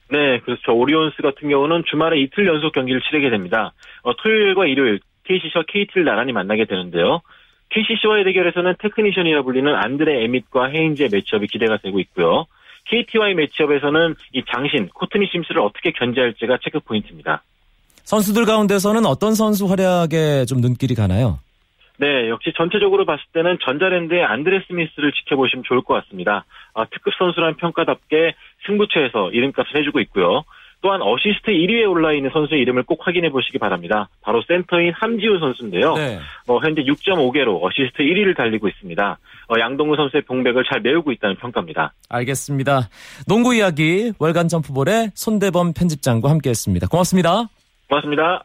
네, 0.09 0.39
그렇죠. 0.39 0.73
오리온스 0.73 1.21
같은 1.21 1.47
경우는 1.47 1.83
주말에 1.89 2.19
이틀 2.19 2.47
연속 2.47 2.73
경기를 2.73 3.01
치르게 3.01 3.29
됩니다. 3.29 3.73
어, 4.01 4.15
토요일과 4.15 4.65
일요일 4.65 4.99
KCC와 5.25 5.65
KT를 5.67 6.05
나란히 6.05 6.33
만나게 6.33 6.65
되는데요. 6.65 7.21
KCC와의 7.69 8.23
대결에서는 8.25 8.75
테크니션이라 8.79 9.43
불리는 9.43 9.73
안드레 9.73 10.23
에밋과 10.23 10.69
헤인즈의 10.69 11.09
매치업이 11.11 11.47
기대가 11.47 11.77
되고 11.77 11.99
있고요. 11.99 12.45
KT와의 12.85 13.35
매치업에서는 13.35 14.15
이 14.33 14.43
장신 14.51 14.89
코트니 14.89 15.27
심스를 15.31 15.61
어떻게 15.61 15.91
견제할지가 15.91 16.59
체크 16.63 16.79
포인트입니다. 16.79 17.43
선수들 18.03 18.45
가운데서는 18.45 19.05
어떤 19.05 19.33
선수 19.33 19.65
활약에 19.67 20.45
좀 20.45 20.59
눈길이 20.59 20.93
가나요? 20.93 21.39
네, 21.97 22.27
역시 22.27 22.51
전체적으로 22.57 23.05
봤을 23.05 23.23
때는 23.33 23.57
전자랜드의 23.63 24.23
안드레 24.23 24.63
스미스를 24.67 25.11
지켜보시면 25.13 25.63
좋을 25.65 25.83
것 25.83 25.93
같습니다. 25.93 26.43
아, 26.73 26.85
특급 26.85 27.13
선수라는 27.17 27.55
평가답게 27.57 28.33
승부처에서 28.65 29.31
이름값을 29.31 29.79
해주고 29.79 29.99
있고요. 30.01 30.43
또한 30.83 31.01
어시스트 31.01 31.49
1위에 31.49 31.89
올라 31.89 32.11
있는 32.11 32.29
선수의 32.31 32.61
이름을 32.61 32.83
꼭 32.83 33.07
확인해 33.07 33.29
보시기 33.29 33.57
바랍니다. 33.57 34.09
바로 34.21 34.43
센터인 34.45 34.91
함지훈 34.93 35.39
선수인데요. 35.39 35.95
네. 35.95 36.19
어, 36.45 36.59
현재 36.59 36.83
6.5개로 36.83 37.63
어시스트 37.63 38.03
1위를 38.03 38.35
달리고 38.35 38.67
있습니다. 38.67 39.17
어, 39.47 39.59
양동근 39.59 39.95
선수의 39.95 40.23
공백을 40.23 40.65
잘 40.69 40.81
메우고 40.81 41.13
있다는 41.13 41.37
평가입니다. 41.37 41.93
알겠습니다. 42.09 42.89
농구 43.29 43.55
이야기 43.55 44.11
월간 44.19 44.49
점프볼의 44.49 45.11
손대범 45.15 45.71
편집장과 45.71 46.29
함께했습니다. 46.29 46.87
고맙습니다. 46.87 47.45
고맙습니다. 47.87 48.43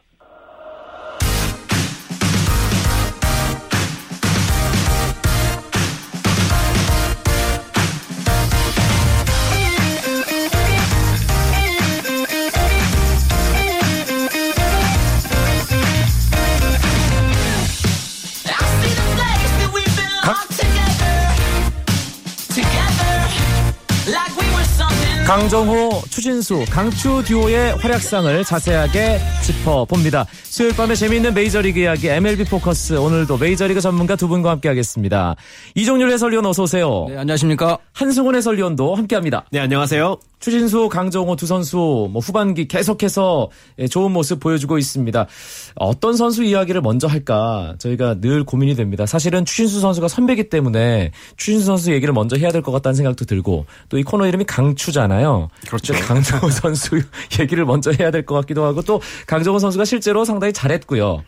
강정호, 25.29 26.01
추진수, 26.09 26.65
강추 26.71 27.21
듀오의 27.23 27.75
활약상을 27.75 28.43
자세하게 28.43 29.19
짚어봅니다. 29.43 30.25
수요일 30.59 30.75
밤에 30.75 30.93
재미있는 30.93 31.33
메이저리그 31.33 31.79
이야기 31.79 32.09
MLB 32.09 32.43
포커스 32.43 32.97
오늘도 32.97 33.37
메이저리그 33.37 33.79
전문가 33.79 34.17
두 34.17 34.27
분과 34.27 34.49
함께하겠습니다. 34.51 35.37
이종률 35.75 36.11
해설위원 36.11 36.45
어서 36.45 36.63
오세요. 36.63 37.05
네, 37.07 37.15
안녕하십니까. 37.15 37.77
한승훈 37.93 38.35
해설위원도 38.35 38.93
함께합니다. 38.93 39.45
네, 39.53 39.59
안녕하세요. 39.61 40.17
추진수, 40.39 40.87
강정호 40.87 41.35
두 41.35 41.45
선수 41.45 42.07
뭐 42.11 42.21
후반기 42.21 42.65
계속해서 42.67 43.49
예, 43.79 43.87
좋은 43.87 44.11
모습 44.11 44.39
보여주고 44.39 44.77
있습니다. 44.77 45.27
어떤 45.75 46.15
선수 46.15 46.43
이야기를 46.43 46.79
먼저 46.81 47.07
할까 47.07 47.75
저희가 47.79 48.21
늘 48.21 48.45
고민이 48.45 48.75
됩니다. 48.75 49.05
사실은 49.05 49.43
추진수 49.43 49.81
선수가 49.81 50.07
선배기 50.07 50.47
때문에 50.49 51.11
추신수 51.37 51.65
선수 51.65 51.91
얘기를 51.93 52.13
먼저 52.13 52.35
해야 52.37 52.51
될 52.51 52.61
것 52.61 52.71
같다는 52.73 52.95
생각도 52.95 53.23
들고 53.25 53.65
또 53.89 53.97
이 53.97 54.03
코너 54.03 54.27
이름이 54.27 54.45
강추잖아요. 54.45 55.49
그렇죠. 55.67 55.93
강정호 55.93 56.49
선수 56.49 57.01
얘기를 57.39 57.65
먼저 57.65 57.91
해야 57.91 58.11
될 58.11 58.25
것 58.25 58.35
같기도 58.35 58.63
하고 58.63 58.81
또 58.81 59.01
강정호 59.27 59.59
선수가 59.59 59.83
실제로 59.85 60.23
상당히 60.23 60.48
잘했고요. 60.53 61.23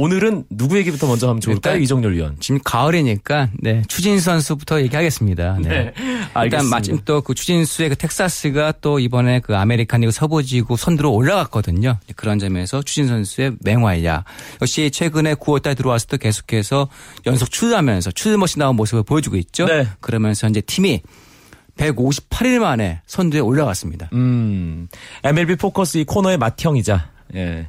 오늘은 0.00 0.44
누구 0.48 0.78
얘기부터 0.78 1.08
먼저 1.08 1.28
하면 1.28 1.40
좋을까요? 1.40 1.76
이정렬 1.78 2.14
위원. 2.14 2.36
지금 2.38 2.60
가을이니까 2.64 3.48
네 3.60 3.82
추신수 3.88 4.26
선수부터 4.26 4.80
얘기하겠습니다. 4.82 5.58
네. 5.60 5.68
네, 5.68 5.92
일단 5.96 6.30
알겠습니다. 6.34 6.76
마침 6.76 6.98
또 7.04 7.20
그 7.20 7.34
추신수의 7.34 7.88
그 7.88 7.96
텍사스가 7.96 8.74
또 8.80 9.00
이번에 9.00 9.40
그 9.40 9.56
아메리칸 9.56 10.02
리그 10.02 10.12
서부지구 10.12 10.76
선두로 10.76 11.12
올라갔거든요. 11.12 11.98
그런 12.14 12.38
점에서 12.38 12.80
추신수 12.82 13.08
선수의 13.08 13.56
맹활약 13.64 14.24
역시 14.62 14.88
최근에 14.92 15.34
9월달 15.34 15.76
들어와서 15.76 16.06
도 16.06 16.16
계속해서 16.16 16.88
연속 17.26 17.50
출루하면서 17.50 18.12
출루머시 18.12 18.60
나온 18.60 18.76
모습을 18.76 19.02
보여주고 19.02 19.36
있죠. 19.36 19.66
네. 19.66 19.88
그러면서 19.98 20.46
이제 20.48 20.60
팀이 20.60 21.02
158일 21.76 22.60
만에 22.60 23.00
선두에 23.06 23.40
올라갔습니다. 23.40 24.10
음, 24.12 24.86
MLB 25.24 25.56
포커스 25.56 25.98
이 25.98 26.04
코너의 26.04 26.38
맏형이자, 26.38 27.10
예, 27.34 27.38
예, 27.40 27.66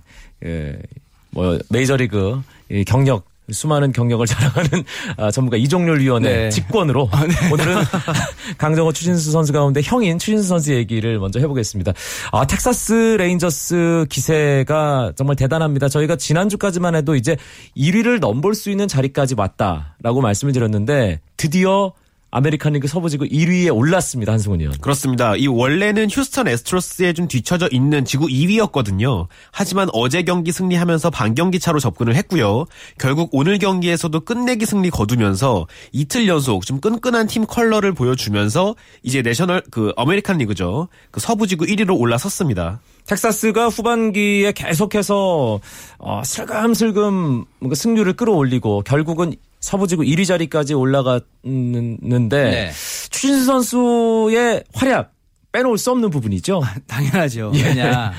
뭐, 1.31 1.59
메이저리그 1.69 2.41
이 2.69 2.83
경력, 2.83 3.25
수많은 3.51 3.91
경력을 3.91 4.25
자랑하는 4.27 4.83
아, 5.17 5.31
전문가 5.31 5.57
이종률 5.57 6.01
위원의 6.01 6.33
네. 6.33 6.49
직권으로 6.49 7.09
오늘은 7.51 7.75
강정호 8.57 8.93
추신수 8.93 9.31
선수 9.31 9.53
가운데 9.53 9.81
형인 9.83 10.19
추신수 10.19 10.47
선수 10.47 10.73
얘기를 10.73 11.19
먼저 11.19 11.39
해보겠습니다. 11.39 11.93
아, 12.31 12.45
텍사스 12.45 13.17
레인저스 13.19 14.05
기세가 14.09 15.13
정말 15.15 15.35
대단합니다. 15.35 15.89
저희가 15.89 16.15
지난주까지만 16.15 16.95
해도 16.95 17.15
이제 17.15 17.37
1위를 17.75 18.19
넘볼 18.19 18.55
수 18.55 18.69
있는 18.69 18.87
자리까지 18.87 19.35
왔다라고 19.37 20.21
말씀을 20.21 20.53
드렸는데 20.53 21.19
드디어 21.37 21.93
아메리칸 22.31 22.73
리그 22.73 22.87
서부지구 22.87 23.25
1위에 23.25 23.75
올랐습니다. 23.75 24.31
한승훈 24.31 24.61
위원. 24.61 24.77
그렇습니다. 24.77 25.35
이 25.35 25.47
원래는 25.47 26.09
휴스턴 26.11 26.47
에스트로스에 26.47 27.13
좀 27.13 27.27
뒤처져 27.27 27.67
있는 27.71 28.05
지구 28.05 28.27
2위였거든요. 28.27 29.27
하지만 29.51 29.89
어제 29.93 30.21
경기 30.23 30.51
승리하면서 30.51 31.09
반경기 31.09 31.59
차로 31.59 31.79
접근을 31.79 32.15
했고요. 32.15 32.65
결국 32.99 33.29
오늘 33.33 33.57
경기에서도 33.57 34.19
끝내기 34.21 34.65
승리 34.65 34.89
거두면서 34.89 35.65
이틀 35.91 36.27
연속 36.27 36.65
좀 36.65 36.79
끈끈한 36.79 37.27
팀 37.27 37.45
컬러를 37.45 37.93
보여주면서 37.93 38.75
이제 39.01 39.21
내셔널 39.21 39.63
그 39.71 39.91
아메리칸 39.97 40.37
리그죠. 40.37 40.87
그 41.11 41.19
서부지구 41.19 41.65
1위로 41.65 41.99
올라섰습니다. 41.99 42.79
텍사스가 43.07 43.69
후반기에 43.69 44.51
계속해서 44.51 45.59
어, 45.97 46.21
슬금슬금 46.23 47.45
뭔가 47.59 47.75
승률을 47.75 48.13
끌어올리고 48.13 48.83
결국은 48.83 49.33
서부지구 49.59 50.03
1위 50.03 50.25
자리까지 50.25 50.73
올라갔는데 50.73 52.43
네. 52.43 52.71
추신수 53.09 53.45
선수의 53.45 54.63
활약 54.73 55.11
빼놓을 55.51 55.77
수 55.77 55.91
없는 55.91 56.09
부분이죠. 56.09 56.61
당연하죠. 56.87 57.51
예. 57.55 57.63
왜냐. 57.63 58.13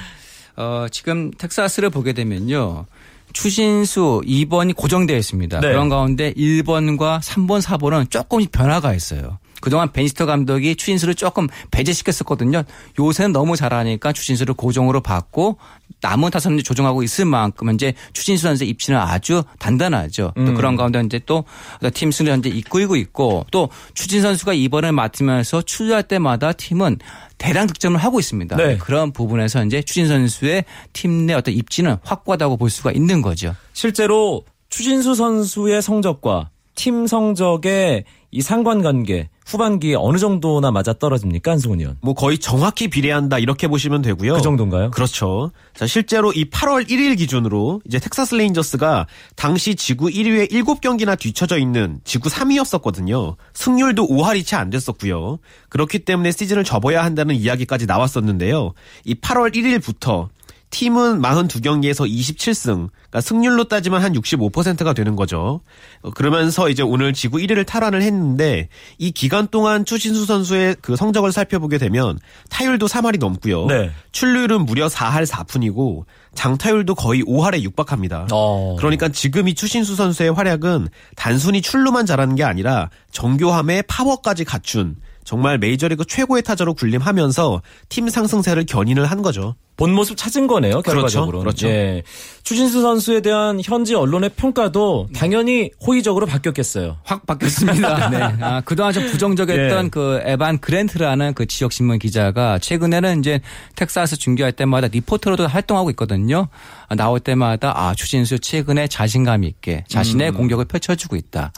어, 0.56 0.87
지금 0.90 1.30
텍사스를 1.32 1.90
보게 1.90 2.12
되면요. 2.12 2.87
추신수 3.32 4.23
2번이 4.26 4.75
고정되어 4.76 5.16
있습니다. 5.16 5.61
네. 5.61 5.68
그런 5.68 5.88
가운데 5.88 6.32
1번과 6.35 7.20
3번, 7.20 7.62
4번은 7.62 8.11
조금씩 8.11 8.52
변화가 8.52 8.94
있어요. 8.94 9.38
그동안 9.61 9.93
베니스터 9.93 10.26
감독이 10.26 10.75
추신수를 10.76 11.14
조금 11.14 11.49
배제시켰었거든요. 11.71 12.62
요새는 12.99 13.33
너무 13.33 13.57
잘하니까 13.57 14.12
추신수를 14.12 14.55
고정으로 14.55 15.00
받고 15.00 15.59
남은 16.02 16.31
타선을 16.31 16.62
조정하고 16.62 17.02
있을 17.02 17.26
만큼 17.26 17.75
이제 17.75 17.93
추신수 18.14 18.43
선수의 18.45 18.71
입지는 18.71 18.99
아주 18.99 19.43
단단하죠. 19.59 20.33
또 20.35 20.55
그런 20.55 20.76
가운데 20.76 21.00
이제 21.05 21.19
또 21.26 21.45
팀 21.93 22.11
승리 22.11 22.31
현재 22.31 22.49
이끌고 22.49 22.97
있고 22.97 23.45
또 23.50 23.69
추진 23.95 24.23
선수가 24.23 24.55
2번을 24.55 24.93
맡으면서 24.93 25.62
출루할 25.62 26.05
때마다 26.05 26.52
팀은 26.52 26.99
대량 27.38 27.67
득점을 27.67 27.99
하고 27.99 28.19
있습니다. 28.21 28.57
네. 28.57 28.76
그런 28.79 29.12
부분에서 29.12 29.64
이제 29.64 29.83
추진 29.83 30.09
선수의 30.09 30.64
팀 30.93 31.26
내 31.26 31.35
어떤 31.35 31.52
입지는 31.55 31.97
확고하다고 32.02 32.57
볼 32.57 32.71
수가 32.71 32.93
있는 32.93 33.21
거죠. 33.21 33.55
실제로 33.75 34.45
추진수 34.71 35.14
선수의 35.14 35.83
성적과 35.83 36.49
팀 36.75 37.07
성적의 37.07 38.05
이 38.31 38.40
상관관계 38.40 39.29
후반기에 39.50 39.97
어느 39.97 40.19
정도나 40.19 40.71
맞아 40.71 40.92
떨어집니까 40.92 41.50
한승훈 41.50 41.80
위원? 41.80 41.97
뭐 42.00 42.14
거의 42.14 42.38
정확히 42.38 42.88
비례한다 42.88 43.38
이렇게 43.38 43.66
보시면 43.66 44.02
되고요. 44.02 44.35
그 44.35 44.40
정도인가요? 44.42 44.90
그렇죠. 44.90 45.50
자, 45.75 45.87
실제로 45.87 46.33
이 46.33 46.49
8월 46.49 46.88
1일 46.88 47.16
기준으로 47.19 47.80
이제 47.87 47.99
텍사스 47.99 48.37
레인저스가 48.37 49.07
당시 49.35 49.75
지구 49.75 50.07
1위에 50.07 50.50
7경기나 50.52 51.19
뒤쳐져 51.19 51.59
있는 51.59 52.00
지구 52.04 52.28
3위였었거든요. 52.28 53.37
승률도 53.54 54.07
5할이 54.07 54.47
채 54.47 54.57
안 54.61 54.69
됐었고요. 54.71 55.38
그렇기 55.71 56.00
때문에 56.00 56.33
시즌을 56.33 56.64
접어야 56.64 57.02
한다는 57.02 57.35
이야기까지 57.35 57.87
나왔었는데요. 57.87 58.75
이 59.04 59.14
8월 59.14 59.54
1일부터 59.54 60.28
팀은 60.70 61.20
42경기에서 61.20 62.08
27승, 62.08 62.88
그러니까 62.90 63.20
승률로 63.20 63.64
따지면 63.64 64.02
한 64.02 64.12
65%가 64.12 64.92
되는 64.92 65.16
거죠. 65.16 65.61
어, 66.02 66.11
그러면서 66.11 66.68
이제 66.68 66.83
오늘 66.83 67.12
지구 67.12 67.38
1위를 67.38 67.66
탈환을 67.66 68.02
했는데 68.02 68.68
이 68.98 69.11
기간 69.11 69.48
동안 69.48 69.85
추신수 69.85 70.26
선수의 70.26 70.76
그 70.80 70.94
성적을 70.94 71.33
살펴보게 71.33 71.78
되면 71.78 72.18
타율도 72.50 72.87
3할이 72.87 73.18
넘고요. 73.18 73.66
네. 73.66 73.90
출루율은 74.12 74.64
무려 74.64 74.87
4할 74.87 75.26
4푼이고 75.26 76.04
장타율도 76.35 76.94
거의 76.94 77.22
5할에 77.22 77.62
육박합니다. 77.62 78.28
어. 78.33 78.76
그러니까 78.78 79.09
지금 79.09 79.48
이 79.48 79.54
추신수 79.54 79.96
선수의 79.96 80.33
활약은 80.33 80.88
단순히 81.16 81.62
출루만 81.62 82.06
잘하는 82.06 82.37
게 82.37 82.44
아니라 82.44 82.90
정교함에 83.11 83.83
파워까지 83.83 84.44
갖춘 84.44 84.96
정말 85.24 85.59
메이저리그 85.59 86.04
최고의 86.06 86.42
타자로 86.42 86.74
군림하면서 86.74 87.62
팀 87.88 88.09
상승세를 88.09 88.66
견인을 88.66 89.06
한 89.06 89.22
거죠. 89.22 89.54
본 89.81 89.95
모습 89.95 90.14
찾은 90.14 90.47
거네요, 90.47 90.83
그렇죠. 90.83 90.93
결과적으로. 90.93 91.38
그렇죠. 91.38 91.66
예. 91.66 92.03
추신수 92.43 92.83
선수에 92.83 93.23
대한 93.23 93.62
현지 93.64 93.95
언론의 93.95 94.33
평가도 94.37 95.09
당연히 95.16 95.71
호의적으로 95.81 96.27
바뀌었겠어요. 96.27 96.99
확 97.03 97.25
바뀌었습니다. 97.25 98.11
네. 98.11 98.19
아, 98.43 98.61
그동안 98.61 98.93
좀 98.93 99.07
부정적이었던 99.07 99.87
예. 99.87 99.88
그 99.88 100.21
에반 100.25 100.59
그랜트라는 100.59 101.33
그 101.33 101.47
지역 101.47 101.73
신문 101.73 101.99
기자가 101.99 102.59
최근에는 102.59 103.21
이제 103.21 103.40
텍사스 103.77 104.19
중계할 104.19 104.53
때마다 104.53 104.87
리포터로도 104.88 105.47
활동하고 105.47 105.88
있거든요. 105.93 106.49
아, 106.90 106.95
나올 106.95 107.19
때마다 107.19 107.73
아 107.75 107.95
추신수 107.95 108.40
최근에 108.40 108.87
자신감 108.87 109.45
있게 109.45 109.85
자신의 109.88 110.33
공격을 110.33 110.66
펼쳐주고 110.66 111.16
있다. 111.16 111.53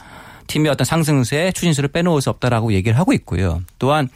팀의 0.47 0.71
어떤 0.71 0.85
상승세에 0.85 1.51
추신수를 1.51 1.89
빼놓을 1.89 2.21
수 2.21 2.29
없다라고 2.29 2.71
얘기를 2.71 2.97
하고 2.97 3.11
있고요. 3.11 3.61
또한 3.79 4.07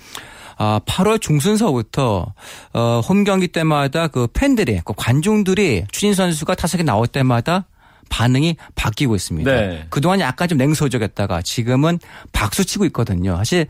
아, 0.57 0.79
8월 0.85 1.21
중순서부터 1.21 2.33
어, 2.73 3.01
홈 3.07 3.23
경기 3.23 3.47
때마다 3.47 4.07
그 4.07 4.27
팬들이 4.33 4.81
그 4.83 4.93
관중들이 4.95 5.85
추신 5.91 6.13
선수가 6.13 6.55
타석에 6.55 6.83
나올 6.83 7.07
때마다 7.07 7.65
반응이 8.09 8.55
바뀌고 8.75 9.15
있습니다. 9.15 9.51
네. 9.51 9.85
그동안 9.89 10.19
약간 10.19 10.47
좀 10.47 10.57
냉소적이었다가 10.57 11.41
지금은 11.41 11.99
박수 12.31 12.65
치고 12.65 12.85
있거든요. 12.85 13.35
사실 13.37 13.67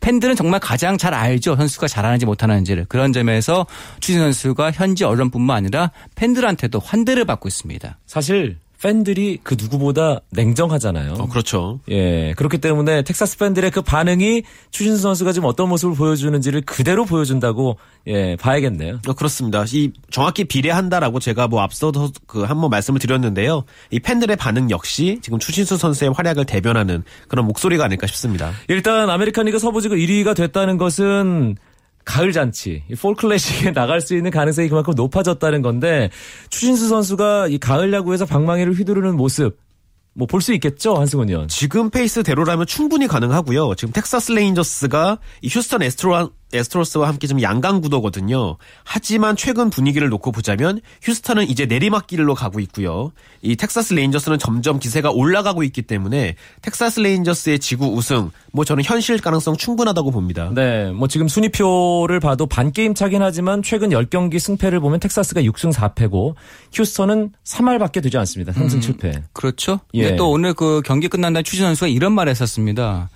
팬들은 0.00 0.36
정말 0.36 0.60
가장 0.60 0.96
잘 0.96 1.12
알죠. 1.12 1.56
선수가 1.56 1.88
잘하는지 1.88 2.24
못하는지를. 2.24 2.86
그런 2.88 3.12
점에서 3.12 3.66
추진 4.00 4.20
선수가 4.20 4.72
현지 4.72 5.04
언론뿐만 5.04 5.56
아니라 5.56 5.90
팬들한테도 6.14 6.78
환대를 6.78 7.24
받고 7.26 7.48
있습니다. 7.48 7.98
사실 8.06 8.58
팬들이 8.82 9.38
그 9.42 9.56
누구보다 9.60 10.20
냉정하잖아요. 10.30 11.12
어, 11.18 11.28
그렇죠. 11.28 11.80
예. 11.90 12.32
그렇기 12.36 12.58
때문에 12.58 13.02
텍사스 13.02 13.36
팬들의 13.38 13.70
그 13.70 13.82
반응이 13.82 14.42
추신수 14.70 15.02
선수가 15.02 15.32
지금 15.32 15.46
어떤 15.48 15.68
모습을 15.68 15.94
보여주는지를 15.96 16.62
그대로 16.62 17.04
보여준다고 17.04 17.76
예, 18.06 18.36
봐야겠네요. 18.36 19.00
어, 19.06 19.12
그렇습니다. 19.12 19.64
이 19.72 19.92
정확히 20.10 20.44
비례한다라고 20.44 21.20
제가 21.20 21.46
뭐 21.48 21.60
앞서도 21.62 22.10
그 22.26 22.44
한 22.44 22.60
번 22.60 22.70
말씀을 22.70 23.00
드렸는데요. 23.00 23.64
이 23.90 24.00
팬들의 24.00 24.34
반응 24.36 24.70
역시 24.70 25.18
지금 25.22 25.38
추신수 25.38 25.76
선수의 25.76 26.12
활약을 26.16 26.46
대변하는 26.46 27.04
그런 27.28 27.46
목소리가 27.46 27.84
아닐까 27.84 28.06
싶습니다. 28.06 28.52
일단 28.68 29.08
아메리칸 29.10 29.46
리그 29.46 29.58
서부지구 29.58 29.94
1위가 29.94 30.34
됐다는 30.34 30.78
것은 30.78 31.56
가을 32.10 32.32
잔치, 32.32 32.82
이 32.90 32.94
폴 32.96 33.12
클래식에 33.12 33.70
나갈 33.72 34.00
수 34.00 34.16
있는 34.16 34.32
가능성이 34.32 34.68
그만큼 34.68 34.94
높아졌다는 34.96 35.62
건데 35.62 36.10
추신수 36.48 36.88
선수가 36.88 37.46
이 37.48 37.58
가을 37.58 37.92
야구에서 37.92 38.26
방망이를 38.26 38.72
휘두르는 38.74 39.16
모습 39.16 39.56
뭐 40.14 40.26
볼 40.26 40.40
수 40.40 40.52
있겠죠 40.54 40.96
한승훈 40.96 41.28
위원. 41.28 41.46
지금 41.46 41.88
페이스대로라면 41.88 42.66
충분히 42.66 43.06
가능하고요. 43.06 43.74
지금 43.76 43.92
텍사스 43.92 44.32
레인저스가 44.32 45.18
이 45.42 45.48
휴스턴 45.48 45.82
에스트로, 45.82 46.30
에스트로스와 46.52 47.08
함께 47.08 47.26
좀 47.26 47.40
양강 47.42 47.80
구도거든요. 47.80 48.56
하지만 48.84 49.36
최근 49.36 49.70
분위기를 49.70 50.08
놓고 50.08 50.32
보자면 50.32 50.80
휴스턴은 51.02 51.48
이제 51.48 51.66
내리막길로 51.66 52.34
가고 52.34 52.60
있고요. 52.60 53.12
이 53.42 53.56
텍사스 53.56 53.94
레인저스는 53.94 54.38
점점 54.38 54.78
기세가 54.78 55.10
올라가고 55.10 55.62
있기 55.62 55.82
때문에 55.82 56.36
텍사스 56.62 57.00
레인저스의 57.00 57.58
지구 57.58 57.86
우승 57.86 58.30
뭐 58.52 58.64
저는 58.64 58.84
현실 58.84 59.20
가능성 59.20 59.56
충분하다고 59.56 60.10
봅니다. 60.10 60.50
네, 60.54 60.90
뭐 60.90 61.08
지금 61.08 61.28
순위표를 61.28 62.20
봐도 62.20 62.46
반 62.46 62.72
게임 62.72 62.94
차긴 62.94 63.22
하지만 63.22 63.62
최근 63.62 63.90
10경기 63.90 64.38
승패를 64.38 64.80
보면 64.80 65.00
텍사스가 65.00 65.42
6승 65.42 65.72
4패고 65.72 66.34
휴스턴은 66.72 67.32
3할밖에 67.44 68.02
되지 68.02 68.18
않습니다. 68.18 68.52
3승 68.52 68.80
7패. 68.80 69.22
그렇죠. 69.32 69.80
예. 69.94 70.16
또 70.16 70.30
오늘 70.30 70.54
그 70.54 70.82
경기 70.84 71.08
끝난 71.08 71.32
날 71.32 71.42
추신수 71.42 71.64
선수가 71.64 71.88
이런 71.88 72.12
말을 72.12 72.30
했었습니다. 72.30 73.08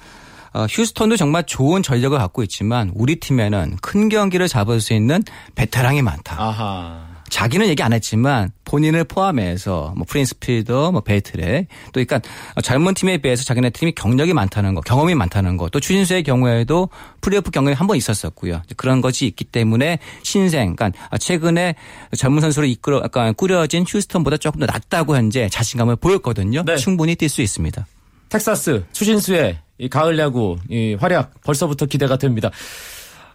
어, 0.55 0.67
휴스턴도 0.71 1.17
정말 1.17 1.45
좋은 1.45 1.83
전력을 1.83 2.17
갖고 2.17 2.43
있지만 2.45 2.91
우리 2.95 3.17
팀에는 3.17 3.77
큰 3.83 4.09
경기를 4.09 4.49
잡을 4.49 4.81
수 4.81 4.95
있는 4.95 5.23
베테랑이 5.57 6.01
많다. 6.03 6.41
아하. 6.41 7.15
자기는 7.31 7.67
얘기 7.67 7.83
안 7.83 7.93
했지만 7.93 8.53
본인을 8.65 9.05
포함해서 9.05 9.93
뭐 9.97 10.07
프린스 10.09 10.39
필더, 10.39 10.93
뭐 10.93 11.01
벨트레 11.01 11.67
또 11.87 12.05
그러니까 12.05 12.21
젊은 12.63 12.95
팀에 12.95 13.19
비해서 13.19 13.43
자기네 13.43 13.71
팀이 13.71 13.93
경력이 13.97 14.33
많다는 14.35 14.75
거, 14.77 14.81
경험이 14.83 15.17
많다는 15.17 15.57
거, 15.57 15.69
또 15.71 15.81
추신수의 15.81 16.23
경우에도 16.23 16.91
플레이오프 17.23 17.51
경험이 17.51 17.75
한 17.75 17.89
번 17.89 17.97
있었었고요. 17.97 18.63
그런 18.77 19.01
것이 19.01 19.27
있기 19.27 19.45
때문에 19.47 19.99
신생, 20.23 20.77
그러니까 20.77 20.97
최근에 21.19 21.75
젊은 22.17 22.41
선수로 22.41 22.67
이끌어 22.67 23.01
약간 23.03 23.35
꾸려진 23.35 23.85
휴스턴보다 23.89 24.37
조금 24.37 24.61
더 24.61 24.67
낫다고 24.67 25.17
현재 25.17 25.49
자신감을 25.49 25.97
보였거든요. 25.97 26.63
네. 26.65 26.77
충분히 26.77 27.17
뛸 27.17 27.29
수 27.29 27.43
있습니다. 27.43 27.85
텍사스 28.29 28.85
추신수의 28.93 29.59
이 29.79 29.89
가을 29.89 30.19
야구 30.19 30.57
이 30.71 30.97
활약 30.99 31.43
벌써부터 31.43 31.87
기대가 31.87 32.17
됩니다. 32.17 32.51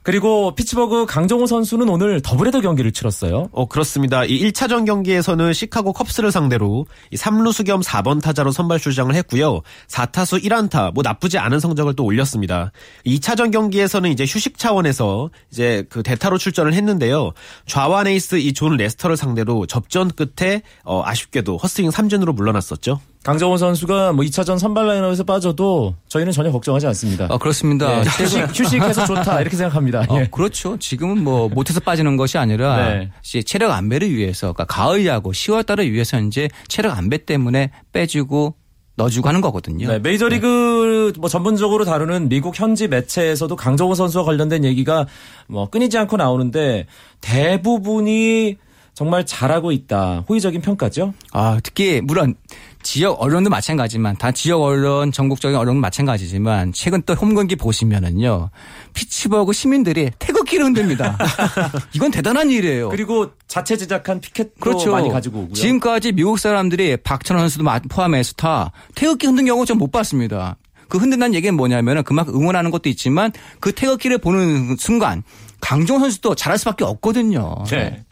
그리고 0.02 0.56
피츠버그 0.56 1.06
강정호 1.08 1.46
선수는 1.46 1.90
오늘 1.90 2.22
더블헤더 2.22 2.62
경기를 2.62 2.94
치렀어요. 2.94 3.50
어, 3.52 3.68
그렇습니다. 3.68 4.24
이 4.24 4.40
1차전 4.50 4.86
경기에서는 4.86 5.52
시카고 5.52 5.92
컵스를 5.92 6.32
상대로 6.32 6.86
이 7.12 7.18
3루수 7.18 7.66
겸 7.66 7.82
4번 7.82 8.22
타자로 8.22 8.52
선발 8.52 8.80
출장을 8.80 9.14
했고요. 9.14 9.62
4타수 9.90 10.42
1안타, 10.46 10.94
뭐 10.94 11.04
나쁘지 11.04 11.38
않은 11.38 11.60
성적을 11.60 11.96
또 11.96 12.06
올렸습니다. 12.06 12.72
2차전 13.06 13.52
경기에서는 13.52 14.10
이제 14.10 14.24
휴식 14.24 14.58
차원에서 14.58 15.30
이제 15.52 15.84
그 15.90 16.02
대타로 16.02 16.38
출전을 16.38 16.74
했는데요. 16.74 17.34
좌완 17.68 18.08
에이스 18.08 18.36
이 18.36 18.54
존 18.54 18.78
레스터를 18.78 19.18
상대로 19.18 19.66
접전 19.68 20.10
끝에 20.12 20.62
어, 20.86 21.04
아쉽게도 21.06 21.58
헛스윙 21.58 21.90
3진으로 21.90 22.34
물러났었죠. 22.34 23.02
강정호 23.24 23.58
선수가 23.58 24.14
뭐 24.14 24.24
2차전 24.24 24.58
선발 24.58 24.88
라인업에서 24.88 25.24
빠져도 25.26 25.96
저희는 26.08 26.32
전혀 26.32 26.52
걱정하지 26.52 26.88
않습니다. 26.88 27.28
어, 27.30 27.38
그렇습니다. 27.38 28.00
예, 28.00 28.04
휴식, 28.04 28.58
휴식해서 28.58 29.06
좋다 29.06 29.42
이렇게 29.42 29.58
생각합니다. 29.58 30.06
어, 30.08 30.20
예. 30.22 30.28
그렇죠. 30.32 30.78
지금은 30.78 31.24
뭐 31.24 31.50
못해서 31.50 31.82
빠지는 31.82 32.16
것이 32.16 32.38
아니라 32.38 32.78
네. 32.78 33.12
이제 33.24 33.44
체력 33.44 33.72
안배를 33.72 34.10
위해서 34.16 34.54
그러니까 34.54 34.66
가을 34.66 35.06
야구 35.06 35.32
10월 35.32 35.66
달을 35.66 35.92
위해서 35.92 36.20
이제 36.22 36.48
체력 36.70 36.98
안배 36.98 37.26
때문에 37.26 37.72
빼주고 37.92 38.56
넣어주고 38.96 39.28
하는 39.28 39.42
거거든요. 39.42 39.88
네, 39.88 40.00
메이저리그 40.00 41.14
뭐 41.20 41.30
전문적으로 41.30 41.86
다루는 41.86 42.30
미국 42.30 42.58
현지 42.60 42.88
매체에서도 42.88 43.54
강정호 43.56 43.96
선수와 43.96 44.24
관련된 44.26 44.64
얘기가 44.64 45.08
뭐 45.48 45.70
끊이지 45.70 45.98
않고 45.98 46.18
나오는데 46.18 46.86
대부분이 47.22 48.58
정말 49.00 49.26
잘하고 49.26 49.72
있다. 49.72 50.26
호의적인 50.28 50.60
평가죠. 50.60 51.14
아, 51.32 51.58
특히 51.64 52.02
물론 52.04 52.36
지역 52.84 53.22
언론도 53.22 53.50
마찬가지지만 53.50 54.18
다 54.18 54.34
지역 54.34 54.62
언론, 54.62 55.14
전국적인 55.14 55.58
언론도 55.58 55.80
마찬가지지만 55.80 56.74
최근 56.74 57.02
또 57.04 57.14
홈 57.14 57.34
경기 57.34 57.56
보시면은요. 57.56 58.50
피츠버그 58.94 59.54
시민들이 59.54 60.12
태극기를 60.20 60.66
흔듭니다. 60.66 61.18
이건 61.96 62.12
대단한 62.12 62.50
일이에요. 62.50 62.90
그리고 62.90 63.32
자체 63.48 63.78
제작한 63.78 64.20
피켓도 64.20 64.52
그렇죠. 64.60 64.92
많이 64.92 65.10
가지고 65.10 65.40
오고요. 65.44 65.54
지금까지 65.54 66.12
미국 66.12 66.38
사람들이 66.38 66.98
박찬호 66.98 67.40
선수도 67.40 67.64
마- 67.64 67.80
포함해서 67.80 68.34
다 68.34 68.74
태극기 68.96 69.28
흔든 69.28 69.46
경우 69.46 69.66
좀 69.66 69.78
못 69.78 69.94
봤습니다. 69.94 70.58
그 70.90 70.98
흔든다는 70.98 71.36
얘기는 71.36 71.56
뭐냐면은 71.56 72.04
그만큼 72.04 72.36
응원하는 72.36 72.70
것도 72.70 72.90
있지만 72.90 73.32
그 73.62 73.72
태극기를 73.72 74.18
보는 74.18 74.76
순간 74.78 75.24
강정 75.62 76.00
선수도 76.00 76.36
잘할 76.36 76.58
수밖에 76.58 76.84
없거든요. 76.84 77.64
네. 77.70 78.04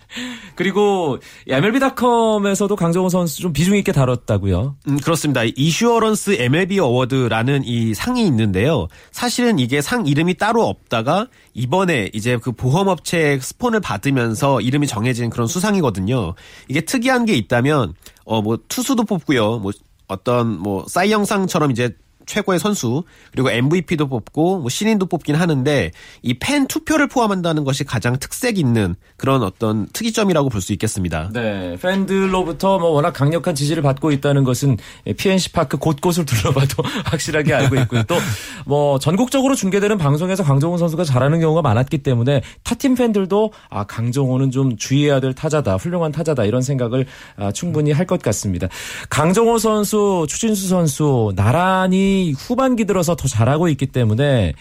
그리고 0.56 1.20
MLB.com에서도 1.48 2.76
강정호 2.76 3.10
선수 3.10 3.40
좀 3.42 3.54
비중 3.54 3.76
있게 3.78 3.92
다뤘다고요. 3.92 4.76
음, 4.88 4.98
그렇습니다. 4.98 5.42
이슈어런스 5.44 6.38
MLB 6.40 6.80
어워드라는 6.80 7.64
이 7.66 7.94
상이 7.94 8.26
있는데요. 8.26 8.88
사실은 9.12 9.60
이게 9.60 9.82
상 9.82 10.08
이름이 10.08 10.36
따로 10.36 10.66
없다가 10.68 11.28
이번에 11.54 12.10
이제 12.14 12.38
그 12.38 12.52
보험업체 12.52 13.40
스폰을 13.40 13.80
받으면서 13.82 14.62
이름이 14.62 14.88
정해진 14.88 15.30
그런 15.30 15.48
수상이거든요. 15.48 16.34
이게 16.70 16.82
특이한 16.82 17.26
게 17.26 17.34
있다면 17.36 17.94
어 18.26 18.42
뭐 18.42 18.58
투수도 18.70 19.04
뽑고요. 19.04 19.60
뭐 19.60 19.72
어떤 20.08 20.60
뭐 20.60 20.86
사이영상처럼 20.88 21.72
이제 21.72 21.96
최고의 22.28 22.60
선수 22.60 23.04
그리고 23.32 23.50
MVP도 23.50 24.08
뽑고 24.08 24.60
뭐 24.60 24.70
신인도 24.70 25.08
뽑긴 25.08 25.36
하는데 25.36 25.92
이 26.22 26.34
팬 26.40 26.68
투표를 26.68 27.08
포함한다는 27.08 27.64
것이 27.64 27.84
가장 27.84 28.20
특색 28.20 28.58
있는 28.60 28.96
그런 29.18 29.42
어떤 29.42 29.88
특이점이라고 29.92 30.50
볼 30.50 30.62
수 30.62 30.74
있겠습니다. 30.74 31.30
네, 31.34 31.78
팬들로부터 31.82 32.78
뭐 32.80 32.90
워낙 32.90 33.12
강력한 33.14 33.56
지지를 33.56 33.82
받고 33.84 34.12
있다는 34.12 34.44
것은 34.44 34.78
PNC 35.18 35.52
파크 35.54 35.78
곳곳을 35.78 36.26
둘러봐도 36.26 36.84
확실하게 37.06 37.54
알고 37.54 37.76
있고요. 37.82 38.04
또 38.04 38.18
뭐 38.66 39.00
전국적으로 39.00 39.56
중계되는 39.56 39.98
방송에서 39.98 40.44
강정호 40.44 40.78
선수가 40.78 41.06
잘하는 41.06 41.40
경우가 41.40 41.62
많았기 41.62 42.00
때문에 42.00 42.42
타팀 42.64 42.96
팬들도 42.96 43.54
아 43.70 43.86
강정호는 43.86 44.52
좀 44.52 44.76
주의해야 44.76 45.22
될 45.22 45.34
타자다, 45.34 45.76
훌륭한 45.78 46.12
타자다 46.12 46.44
이런 46.44 46.62
생각을 46.62 47.06
아, 47.38 47.52
충분히 47.54 47.92
할 47.94 48.08
것 48.08 48.22
같습니다. 48.22 48.68
강정호 49.10 49.58
선수, 49.58 50.26
추진수 50.30 50.68
선수 50.68 51.32
나란히 51.36 52.17
후반기 52.34 52.86
들어서 52.86 53.16
더 53.16 53.28
잘하고 53.28 53.68
있기 53.70 53.88
때문에. 53.88 54.54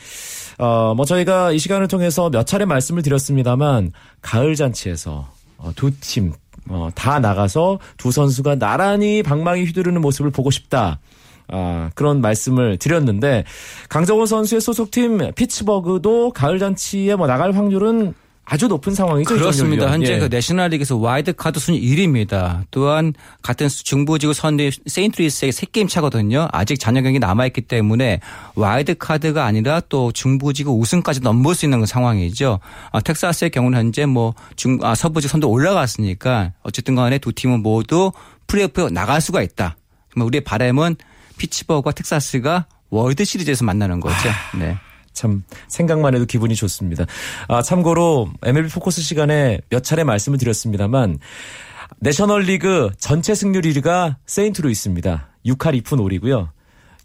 어, 0.59 0.95
뭐 0.97 1.05
저희가 1.05 1.53
이 1.53 1.59
시간을 1.59 1.89
통해서 1.89 2.31
몇 2.31 2.47
차례 2.47 2.65
말씀을 2.65 3.03
드렸습니다만 3.03 3.93
가을 4.23 4.55
잔치에서 4.55 5.29
어, 5.59 5.73
두 5.77 5.91
팀, 6.01 6.33
어, 6.69 6.89
다 6.95 7.19
나가서 7.21 7.79
두 7.97 8.11
선수가 8.11 8.57
나란히 8.57 9.23
방망이 9.23 9.65
휘두르는 9.65 10.01
모습을 10.01 10.31
보고 10.31 10.51
싶다. 10.51 10.99
아, 11.49 11.91
그런 11.95 12.21
말씀을 12.21 12.77
드렸는데 12.77 13.45
강정호 13.89 14.27
선수의 14.27 14.61
소속팀 14.61 15.33
피츠버그도 15.35 16.33
가을 16.33 16.59
잔치에 16.59 17.15
뭐 17.15 17.27
나갈 17.27 17.53
확률은 17.53 18.15
아주 18.49 18.69
높은 18.69 18.95
상황이죠. 18.95 19.35
그렇습니다. 19.35 19.91
현재 19.91 20.13
위원. 20.13 20.21
그 20.21 20.35
내셔널리그에서 20.35 20.97
와이드 20.97 21.35
카드 21.35 21.59
순위 21.59 21.81
1위입니다. 21.81 22.63
또한 22.71 23.13
같은 23.43 23.69
중부지구 23.69 24.35
선두 24.35 24.71
세인트루이스의 24.87 25.51
3게임 25.51 25.89
차거든요. 25.89 26.49
아직 26.53 26.79
잔여 26.79 27.03
경기 27.03 27.19
남아있기 27.19 27.63
때문에 27.63 28.21
와이드 28.55 28.99
카드가 28.99 29.45
아니라 29.45 29.81
또 29.89 30.13
중부지구 30.13 30.79
우승까지 30.79 31.21
넘볼 31.21 31.57
수 31.57 31.67
있는 31.67 31.81
그 31.81 31.87
상황이죠. 31.87 32.61
아, 32.93 33.01
텍사스의 33.01 33.51
경우는 33.51 33.79
현재 33.79 34.07
뭐 34.07 34.35
중, 34.55 34.79
아, 34.83 34.95
서부지구 34.95 35.29
선두 35.29 35.51
올라갔으니까 35.51 36.53
어쨌든 36.63 36.95
간에 36.95 37.19
두 37.19 37.33
팀은 37.33 37.63
모두 37.63 38.13
플레이오프에 38.47 38.91
나갈 38.91 39.21
수가 39.21 39.43
있다. 39.43 39.77
우리의 40.15 40.43
바람은 40.43 40.95
피츠버그와 41.37 41.93
텍사스가 41.93 42.67
월드 42.91 43.25
시리즈에서 43.25 43.65
만나는 43.65 43.99
거죠. 43.99 44.29
네. 44.57 44.77
참 45.17 45.43
생각만 45.67 46.15
해도 46.15 46.27
기분이 46.27 46.55
좋습니다. 46.55 47.07
아, 47.49 47.63
참고로 47.63 48.29
MLB 48.45 48.69
포커스 48.71 49.01
시간에 49.01 49.59
몇 49.71 49.83
차례 49.83 50.05
말씀을 50.05 50.39
드렸습니다만 50.39 51.19
내셔널리그 52.01 52.91
전체 52.99 53.35
승률 53.35 53.63
1위가 53.63 54.17
세인트루이스입니다. 54.27 55.31
6할 55.47 55.83
2푼 55.83 55.99
5리고요. 55.99 56.49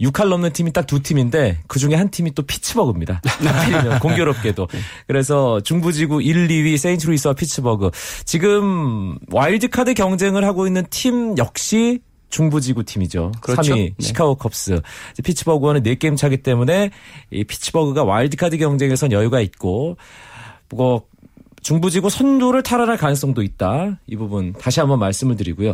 6할 0.02 0.28
넘는 0.30 0.52
팀이 0.52 0.74
딱 0.74 0.88
두 0.88 1.02
팀인데 1.02 1.60
그 1.68 1.80
중에 1.80 1.94
한 1.96 2.10
팀이 2.10 2.34
또 2.34 2.42
피츠버그입니다. 2.44 3.22
공교롭게도. 4.02 4.68
그래서 5.08 5.62
중부지구 5.62 6.22
1, 6.24 6.48
2위 6.48 6.78
세인트루이스와 6.78 7.36
피츠버그. 7.36 7.92
지금 8.26 9.18
와일드카드 9.32 9.94
경쟁을 9.94 10.44
하고 10.44 10.68
있는 10.68 10.86
팀 10.90 11.38
역시 11.38 12.02
중부지구 12.32 12.84
팀이죠. 12.84 13.32
그렇죠. 13.42 13.74
3위 13.74 13.76
네. 13.76 13.94
시카고 14.00 14.36
컵스. 14.36 14.82
피츠버그와는 15.24 15.84
4게임 15.84 16.18
차기 16.18 16.38
때문에 16.38 16.90
이 17.30 17.44
피츠버그가 17.44 18.04
와일드카드 18.04 18.58
경쟁에선 18.58 19.12
여유가 19.12 19.42
있고 19.42 19.98
뭐 20.70 21.04
중부지구 21.62 22.10
선두를 22.10 22.64
탈환할 22.64 22.98
가능성도 22.98 23.44
있다. 23.44 24.00
이 24.08 24.16
부분 24.16 24.54
다시 24.54 24.80
한번 24.80 25.00
말씀을 25.00 25.36
드리고요. 25.36 25.74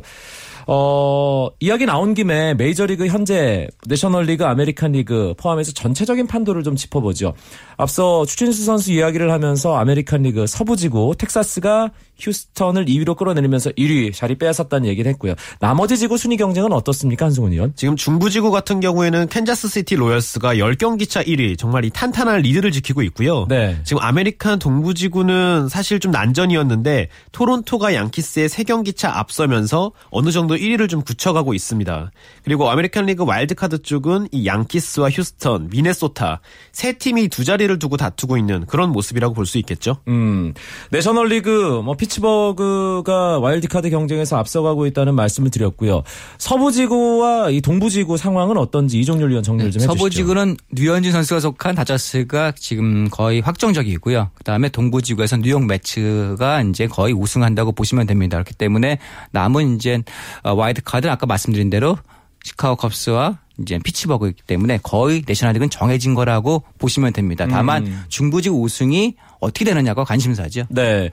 어, 0.69 1.47
이야기 1.61 1.85
나온 1.85 2.13
김에 2.13 2.53
메이저리그 2.53 3.07
현재 3.07 3.67
내셔널리그, 3.87 4.45
아메리칸리그 4.45 5.35
포함해서 5.37 5.71
전체적인 5.71 6.27
판도를 6.27 6.63
좀 6.63 6.75
짚어보죠. 6.75 7.33
앞서 7.77 8.25
추신수 8.25 8.65
선수 8.65 8.91
이야기를 8.91 9.31
하면서 9.31 9.77
아메리칸리그 9.77 10.45
서부지구 10.45 11.15
텍사스가 11.17 11.91
휴스턴을 12.19 12.85
2위로 12.85 13.15
끌어내리면서 13.15 13.69
1위 13.71 14.13
자리 14.13 14.35
빼앗았다는 14.37 14.87
얘기를 14.89 15.09
했고요. 15.11 15.35
나머지 15.59 15.97
지구 15.97 16.17
순위 16.17 16.35
경쟁은 16.35 16.73
어떻습니까, 16.73 17.25
한승훈 17.25 17.53
위원? 17.53 17.73
지금 17.75 17.95
중부지구 17.95 18.51
같은 18.51 18.79
경우에는 18.79 19.27
캔자스시티 19.29 19.95
로열스가 19.95 20.55
10경기 20.55 21.07
차 21.07 21.23
1위 21.23 21.57
정말 21.57 21.85
이 21.85 21.91
탄탄한 21.91 22.41
리드를 22.41 22.71
지키고 22.71 23.03
있고요. 23.03 23.45
네. 23.47 23.77
지금 23.83 24.01
아메리칸 24.01 24.59
동부지구는 24.59 25.69
사실 25.69 25.99
좀 25.99 26.11
난전이었는데 26.11 27.09
토론토가 27.31 27.93
양키스의 27.93 28.49
3경기 28.49 28.97
차 28.97 29.15
앞서면서 29.17 29.91
어느 30.09 30.31
정도 30.31 30.56
1위를 30.57 30.87
좀 30.89 31.01
굳혀가고 31.01 31.53
있습니다. 31.53 32.11
그리고 32.43 32.69
아메리칸 32.69 33.05
리그 33.07 33.25
와일드카드 33.25 33.81
쪽은 33.81 34.27
이 34.31 34.45
양키스와 34.45 35.09
휴스턴, 35.09 35.69
미네소타 35.71 36.41
세 36.71 36.93
팀이 36.93 37.27
두 37.29 37.43
자리를 37.43 37.77
두고 37.79 37.97
다투고 37.97 38.37
있는 38.37 38.65
그런 38.67 38.91
모습이라고 38.91 39.33
볼 39.33 39.47
수 39.47 39.57
있겠죠. 39.59 39.97
음, 40.09 40.53
내셔널 40.91 41.29
리그 41.29 41.81
뭐 41.83 41.95
피츠버그가 41.95 43.39
와일드카드 43.39 43.89
경쟁에서 43.89 44.37
앞서가고 44.37 44.85
있다는 44.87 45.15
말씀을 45.15 45.49
드렸고요. 45.49 46.03
서부지구와 46.37 47.49
이 47.51 47.61
동부지구 47.61 48.17
상황은 48.17 48.57
어떤지 48.57 48.99
이종률 48.99 49.29
위원 49.29 49.43
정리를 49.43 49.71
좀 49.71 49.81
해주시죠. 49.81 49.93
네, 49.93 49.97
서부지구는 49.99 50.57
류현진 50.71 51.11
선수가 51.11 51.39
속한 51.39 51.75
다저스가 51.75 52.53
지금 52.57 53.07
거의 53.09 53.39
확정적이고요. 53.41 54.31
그다음에 54.35 54.69
동부지구에서 54.69 55.37
뉴욕 55.37 55.65
메츠가 55.65 56.61
이제 56.63 56.87
거의 56.87 57.13
우승한다고 57.13 57.71
보시면 57.71 58.07
됩니다. 58.07 58.37
그렇기 58.37 58.55
때문에 58.55 58.99
남은 59.31 59.75
이제 59.75 60.01
어, 60.43 60.46
와일드카드는 60.53 61.11
아까 61.11 61.25
말씀드린 61.25 61.69
대로 61.69 61.97
시카고 62.43 62.75
컵스와 62.77 63.39
이제 63.59 63.79
피츠버그이기 63.83 64.43
때문에 64.43 64.79
거의 64.83 65.23
내셔널리그는 65.27 65.69
정해진 65.69 66.13
거라고 66.13 66.63
보시면 66.77 67.13
됩니다. 67.13 67.47
다만 67.49 67.87
음. 67.87 68.03
중부지구 68.07 68.61
우승이 68.61 69.15
어떻게 69.39 69.65
되느냐가 69.65 70.03
관심사죠. 70.03 70.65
네. 70.69 71.09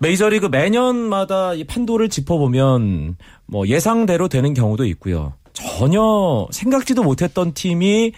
메이저리그 0.00 0.46
매년마다 0.46 1.54
이 1.54 1.64
판도를 1.64 2.08
짚어보면 2.08 3.16
뭐 3.46 3.68
예상대로 3.68 4.28
되는 4.28 4.54
경우도 4.54 4.84
있고요. 4.86 5.34
전혀 5.52 6.48
생각지도 6.50 7.04
못했던 7.04 7.54
팀이 7.54 8.12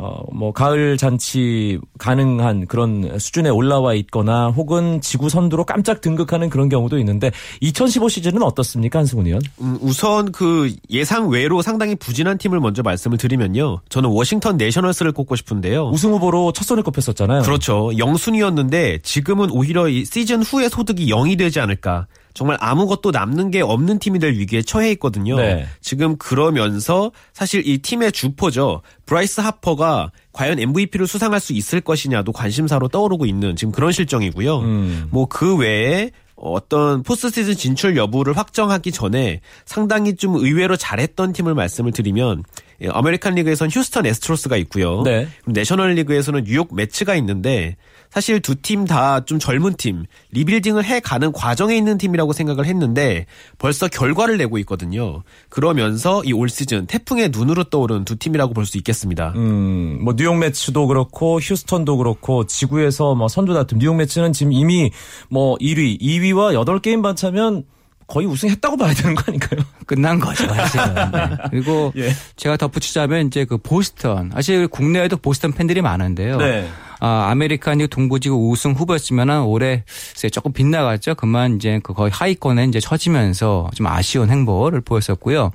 어, 0.00 0.22
뭐, 0.32 0.52
가을 0.52 0.96
잔치 0.96 1.80
가능한 1.98 2.66
그런 2.66 3.18
수준에 3.18 3.50
올라와 3.50 3.94
있거나 3.94 4.46
혹은 4.46 5.00
지구 5.00 5.28
선두로 5.28 5.64
깜짝 5.64 6.00
등극하는 6.00 6.50
그런 6.50 6.68
경우도 6.68 7.00
있는데 7.00 7.32
2015 7.60 8.08
시즌은 8.08 8.42
어떻습니까, 8.42 9.00
한승훈 9.00 9.26
위원? 9.26 9.42
음, 9.60 9.76
우선 9.80 10.30
그 10.30 10.72
예상 10.88 11.28
외로 11.30 11.62
상당히 11.62 11.96
부진한 11.96 12.38
팀을 12.38 12.60
먼저 12.60 12.82
말씀을 12.82 13.18
드리면요. 13.18 13.80
저는 13.88 14.08
워싱턴 14.10 14.56
내셔널스를 14.56 15.10
꼽고 15.10 15.34
싶은데요. 15.34 15.88
우승 15.88 16.12
후보로 16.12 16.52
첫 16.52 16.62
손에 16.62 16.82
꼽혔었잖아요. 16.82 17.42
그렇죠. 17.42 17.90
영순위였는데 17.98 19.00
지금은 19.02 19.50
오히려 19.50 19.88
이 19.88 20.04
시즌 20.04 20.42
후에 20.42 20.68
소득이 20.68 21.10
0이 21.10 21.36
되지 21.36 21.58
않을까. 21.58 22.06
정말 22.38 22.56
아무것도 22.60 23.10
남는 23.10 23.50
게 23.50 23.62
없는 23.62 23.98
팀이 23.98 24.20
될 24.20 24.34
위기에 24.34 24.62
처해 24.62 24.92
있거든요. 24.92 25.34
네. 25.34 25.66
지금 25.80 26.16
그러면서 26.18 27.10
사실 27.32 27.66
이 27.66 27.78
팀의 27.78 28.12
주포죠. 28.12 28.82
브라이스 29.06 29.40
하퍼가 29.40 30.12
과연 30.32 30.60
MVP를 30.60 31.08
수상할 31.08 31.40
수 31.40 31.52
있을 31.52 31.80
것이냐도 31.80 32.30
관심사로 32.30 32.86
떠오르고 32.86 33.26
있는 33.26 33.56
지금 33.56 33.72
그런 33.72 33.90
실정이고요. 33.90 34.58
음. 34.60 35.08
뭐그 35.10 35.56
외에 35.56 36.12
어떤 36.36 37.02
포스트 37.02 37.30
시즌 37.30 37.56
진출 37.56 37.96
여부를 37.96 38.36
확정하기 38.36 38.92
전에 38.92 39.40
상당히 39.64 40.14
좀 40.14 40.36
의외로 40.36 40.76
잘했던 40.76 41.32
팀을 41.32 41.54
말씀을 41.54 41.90
드리면 41.90 42.44
예, 42.80 42.88
아메리칸 42.88 43.34
리그에선 43.34 43.70
휴스턴 43.70 44.06
애스트로스가 44.06 44.56
있고요. 44.58 45.02
네. 45.02 45.26
내셔널 45.46 45.94
리그에서는 45.94 46.44
뉴욕 46.44 46.72
메츠가 46.74 47.16
있는데 47.16 47.76
사실 48.10 48.40
두 48.40 48.54
팀 48.54 48.86
다 48.86 49.20
좀 49.26 49.38
젊은 49.38 49.74
팀, 49.74 50.04
리빌딩을 50.30 50.84
해 50.84 51.00
가는 51.00 51.32
과정에 51.32 51.76
있는 51.76 51.98
팀이라고 51.98 52.32
생각을 52.32 52.64
했는데 52.66 53.26
벌써 53.58 53.88
결과를 53.88 54.36
내고 54.38 54.58
있거든요. 54.58 55.22
그러면서 55.48 56.22
이 56.24 56.32
올 56.32 56.48
시즌 56.48 56.86
태풍의 56.86 57.30
눈으로 57.32 57.64
떠오른 57.64 58.04
두 58.04 58.16
팀이라고 58.16 58.54
볼 58.54 58.64
수 58.64 58.76
있겠습니다. 58.78 59.32
음, 59.36 59.98
뭐 60.02 60.14
뉴욕 60.16 60.36
메츠도 60.38 60.86
그렇고 60.86 61.40
휴스턴도 61.40 61.96
그렇고 61.96 62.46
지구에서 62.46 63.14
뭐 63.14 63.26
선두 63.28 63.54
다툼 63.54 63.78
뉴욕 63.78 63.96
메츠는 63.96 64.32
지금 64.32 64.52
이미 64.52 64.90
뭐 65.28 65.56
1위, 65.56 66.00
2위와 66.00 66.54
8게임 66.64 67.02
반 67.02 67.16
차면 67.16 67.64
거의 68.08 68.26
우승했다고 68.26 68.76
봐야 68.78 68.92
되는 68.94 69.14
거 69.14 69.22
아닌가요? 69.28 69.60
끝난 69.86 70.18
거죠, 70.18 70.48
사실은. 70.48 70.94
네. 70.94 71.36
그리고 71.50 71.92
예. 71.96 72.10
제가 72.36 72.56
덧붙이자면 72.56 73.28
이제 73.28 73.44
그 73.44 73.58
보스턴. 73.58 74.30
사실 74.32 74.66
국내에도 74.66 75.18
보스턴 75.18 75.52
팬들이 75.52 75.82
많은데요. 75.82 76.38
네. 76.38 76.68
아, 77.00 77.28
아메리칸 77.30 77.78
리그 77.78 77.88
동부지구 77.90 78.50
우승 78.50 78.72
후보였으면은 78.72 79.42
올해 79.42 79.84
조금 80.32 80.52
빗나갔죠. 80.52 81.14
그만 81.14 81.56
이제 81.56 81.80
그 81.82 81.92
거의 81.92 82.10
하위권에 82.10 82.64
이제 82.64 82.80
처지면서 82.80 83.70
좀 83.74 83.86
아쉬운 83.86 84.30
행보를 84.30 84.80
보였었고요. 84.80 85.52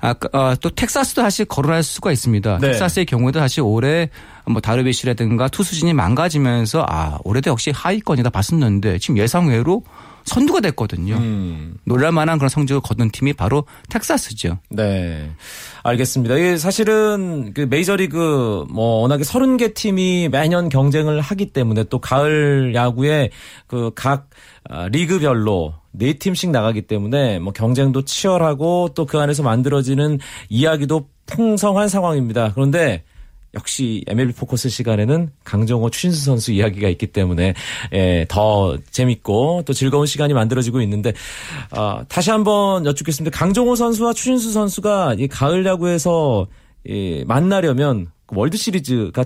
아, 0.00 0.14
어, 0.32 0.54
또 0.60 0.70
텍사스도 0.70 1.22
사실 1.22 1.46
거론할 1.46 1.82
수가 1.82 2.12
있습니다. 2.12 2.58
네. 2.60 2.68
텍사스의 2.68 3.06
경우도 3.06 3.40
사실 3.40 3.62
올해 3.62 4.08
뭐 4.46 4.60
다르빗슈라든가 4.60 5.48
투수진이 5.48 5.94
망가지면서 5.94 6.86
아 6.88 7.18
올해도 7.24 7.50
역시 7.50 7.72
하위권이다 7.74 8.30
봤었는데 8.30 8.98
지금 8.98 9.18
예상외로 9.18 9.82
선두가 10.26 10.60
됐거든요. 10.60 11.16
음. 11.16 11.76
놀랄만한 11.84 12.38
그런 12.38 12.48
성적을 12.48 12.82
거둔 12.82 13.10
팀이 13.10 13.32
바로 13.32 13.64
텍사스죠. 13.88 14.58
네. 14.70 15.30
알겠습니다. 15.82 16.36
이게 16.36 16.56
사실은 16.58 17.52
그 17.54 17.62
메이저리그 17.62 18.66
뭐 18.70 19.00
워낙에 19.00 19.22
30개 19.22 19.74
팀이 19.74 20.28
매년 20.30 20.68
경쟁을 20.68 21.20
하기 21.20 21.52
때문에 21.52 21.84
또 21.84 22.00
가을 22.00 22.74
야구에 22.74 23.30
그각 23.66 24.28
아, 24.68 24.88
리그별로 24.88 25.74
네 25.92 26.12
팀씩 26.14 26.50
나가기 26.50 26.82
때문에 26.82 27.38
뭐 27.38 27.52
경쟁도 27.52 28.02
치열하고 28.02 28.90
또 28.94 29.06
그 29.06 29.18
안에서 29.18 29.42
만들어지는 29.42 30.18
이야기도 30.48 31.08
풍성한 31.26 31.88
상황입니다. 31.88 32.52
그런데 32.54 33.04
역시 33.56 34.04
MLB 34.06 34.34
포커스 34.34 34.68
시간에는 34.68 35.30
강정호 35.44 35.90
추신수 35.90 36.24
선수 36.24 36.52
이야기가 36.52 36.88
있기 36.90 37.08
때문에 37.08 37.54
예, 37.94 38.26
더 38.28 38.76
재밌고 38.90 39.62
또 39.66 39.72
즐거운 39.72 40.06
시간이 40.06 40.34
만들어지고 40.34 40.82
있는데 40.82 41.12
아, 41.70 42.04
다시 42.08 42.30
한번 42.30 42.84
여쭙겠습니다. 42.86 43.36
강정호 43.36 43.74
선수와 43.74 44.12
추신수 44.12 44.52
선수가 44.52 45.16
이 45.18 45.26
가을 45.26 45.64
야구에서 45.64 46.46
이, 46.86 47.24
만나려면 47.26 48.08
그 48.26 48.36
월드 48.38 48.56
시리즈가 48.56 49.24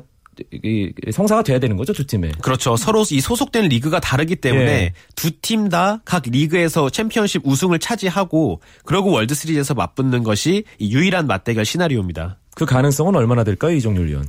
성사가 1.13 1.43
돼야 1.43 1.59
되는 1.59 1.77
거죠 1.77 1.93
두 1.93 2.07
팀에. 2.07 2.31
그렇죠. 2.41 2.77
서로 2.77 3.05
이 3.11 3.21
소속된 3.21 3.65
리그가 3.69 4.01
다르기 4.01 4.37
때문에 4.37 4.65
예. 4.73 4.93
두팀 5.17 5.69
다 5.69 6.01
각 6.07 6.23
리그에서 6.25 6.89
챔피언십 6.89 7.43
우승을 7.45 7.79
차지하고 7.79 8.61
그러고 8.85 9.11
월드 9.11 9.35
시리즈에서 9.35 9.75
맞붙는 9.75 10.23
것이 10.23 10.65
이 10.79 10.93
유일한 10.95 11.27
맞대결 11.27 11.65
시나리오입니다. 11.67 12.39
그 12.61 12.67
가능성은 12.67 13.17
얼마나 13.17 13.43
될까요 13.45 13.75
이종률 13.75 14.09
위원? 14.09 14.25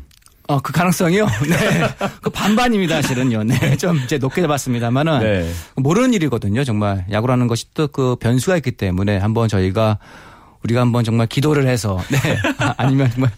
어, 0.47 0.59
그 0.61 0.73
가능성이요? 0.73 1.25
네. 1.49 2.07
그 2.21 2.29
반반입니다, 2.29 3.01
사실은요. 3.01 3.43
네. 3.43 3.77
좀 3.77 3.97
이제 3.97 4.17
높게 4.17 4.41
잡았습니다만은. 4.41 5.19
네. 5.19 5.51
모르는 5.75 6.13
일이거든요, 6.13 6.63
정말. 6.63 7.05
야구라는 7.11 7.47
것이 7.47 7.73
또 7.73 7.87
그 7.87 8.15
변수가 8.19 8.57
있기 8.57 8.71
때문에 8.71 9.17
한번 9.17 9.47
저희가 9.47 9.99
우리가 10.63 10.81
한번 10.81 11.03
정말 11.03 11.27
기도를 11.27 11.67
해서, 11.67 11.99
네. 12.09 12.17
아, 12.57 12.73
아니면 12.77 13.09
정말 13.11 13.31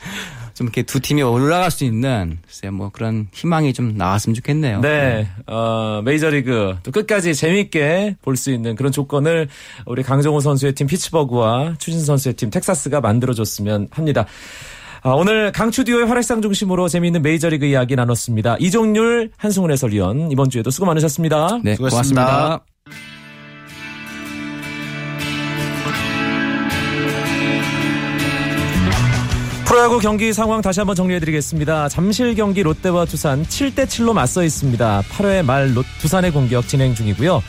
좀 0.55 0.67
이렇게 0.67 0.83
두 0.83 0.99
팀이 0.99 1.21
올라갈 1.23 1.71
수 1.71 1.83
있는 1.83 2.37
글쎄 2.45 2.69
뭐 2.69 2.89
그런 2.89 3.27
희망이 3.31 3.73
좀 3.73 3.95
나왔으면 3.97 4.35
좋겠네요. 4.35 4.81
네, 4.81 5.27
어, 5.47 6.01
메이저리그 6.03 6.77
또 6.83 6.91
끝까지 6.91 7.33
재미있게 7.33 8.17
볼 8.21 8.35
수 8.37 8.51
있는 8.51 8.75
그런 8.75 8.91
조건을 8.91 9.47
우리 9.87 10.03
강정호 10.03 10.39
선수의 10.41 10.73
팀 10.73 10.85
피츠버그와 10.87 11.75
추신 11.79 12.01
선수의 12.03 12.35
팀 12.35 12.49
텍사스가 12.51 13.01
만들어 13.01 13.33
줬으면 13.33 13.87
합니다. 13.91 14.25
아, 15.05 15.09
오늘 15.11 15.51
강추 15.51 15.83
듀오의 15.83 16.05
활약상 16.07 16.41
중심으로 16.41 16.87
재미있는 16.87 17.21
메이저리그 17.21 17.65
이야기 17.65 17.95
나눴습니다. 17.95 18.55
이종률, 18.59 19.31
한승훈 19.37 19.69
해설위원 19.71 20.31
이번 20.31 20.49
주에도 20.49 20.71
수고 20.71 20.85
많으셨습니다. 20.85 21.59
네, 21.63 21.75
수고하셨습니다. 21.75 22.25
고맙습니다. 22.25 22.65
프로야구 29.65 29.97
경기 29.99 30.33
상황 30.33 30.61
다시 30.61 30.79
한번 30.79 30.95
정리해드리겠습니다. 30.95 31.89
잠실 31.89 32.35
경기 32.35 32.61
롯데와 32.61 33.05
두산 33.05 33.43
7대7로 33.43 34.13
맞서 34.13 34.43
있습니다. 34.43 35.01
8회 35.09 35.43
말 35.43 35.75
롯- 35.75 35.85
두산의 35.99 36.31
공격 36.31 36.67
진행 36.67 36.93
중이고요. 36.93 37.41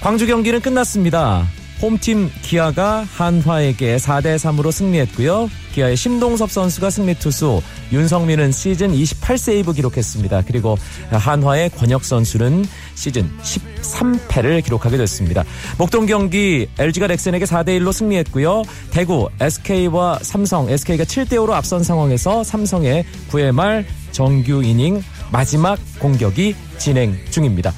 광주 0.00 0.26
경기는 0.26 0.60
끝났습니다. 0.60 1.46
홈팀 1.82 2.30
기아가 2.42 3.04
한화에게 3.16 3.96
4대3으로 3.96 4.72
승리했고요. 4.72 5.50
기아의 5.78 5.96
심동섭 5.96 6.50
선수가 6.50 6.90
승리 6.90 7.14
투수, 7.14 7.62
윤성민은 7.92 8.50
시즌 8.50 8.92
28세이브 8.92 9.76
기록했습니다. 9.76 10.42
그리고 10.46 10.76
한화의 11.10 11.70
권혁 11.70 12.04
선수는 12.04 12.64
시즌 12.94 13.30
13패를 13.42 14.64
기록하게 14.64 14.96
됐습니다. 14.96 15.44
목동 15.78 16.06
경기 16.06 16.68
LG가 16.78 17.06
넥센에게 17.06 17.44
4대 17.44 17.78
1로 17.78 17.92
승리했고요. 17.92 18.62
대구 18.90 19.28
SK와 19.40 20.18
삼성, 20.22 20.68
SK가 20.68 21.04
7대 21.04 21.34
5로 21.34 21.52
앞선 21.52 21.84
상황에서 21.84 22.42
삼성의 22.42 23.04
9회 23.30 23.52
말 23.52 23.86
정규 24.10 24.62
이닝 24.64 25.02
마지막 25.30 25.78
공격이 26.00 26.56
진행 26.78 27.16
중입니다. 27.30 27.72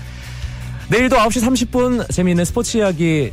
내일도 0.88 1.16
9시 1.16 1.68
30분 1.68 2.10
재미있는 2.10 2.46
스포츠 2.46 2.78
이야기 2.78 3.30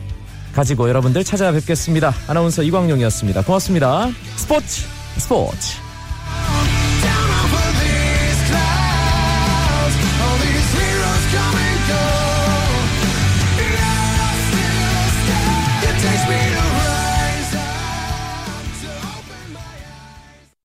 가지고 0.57 0.89
여러분들 0.89 1.23
찾아뵙겠습니다. 1.23 2.11
아나운서 2.27 2.63
이광용이었습니다. 2.63 3.43
고맙습니다. 3.43 4.09
스포츠 4.35 4.87
스포츠 5.19 5.86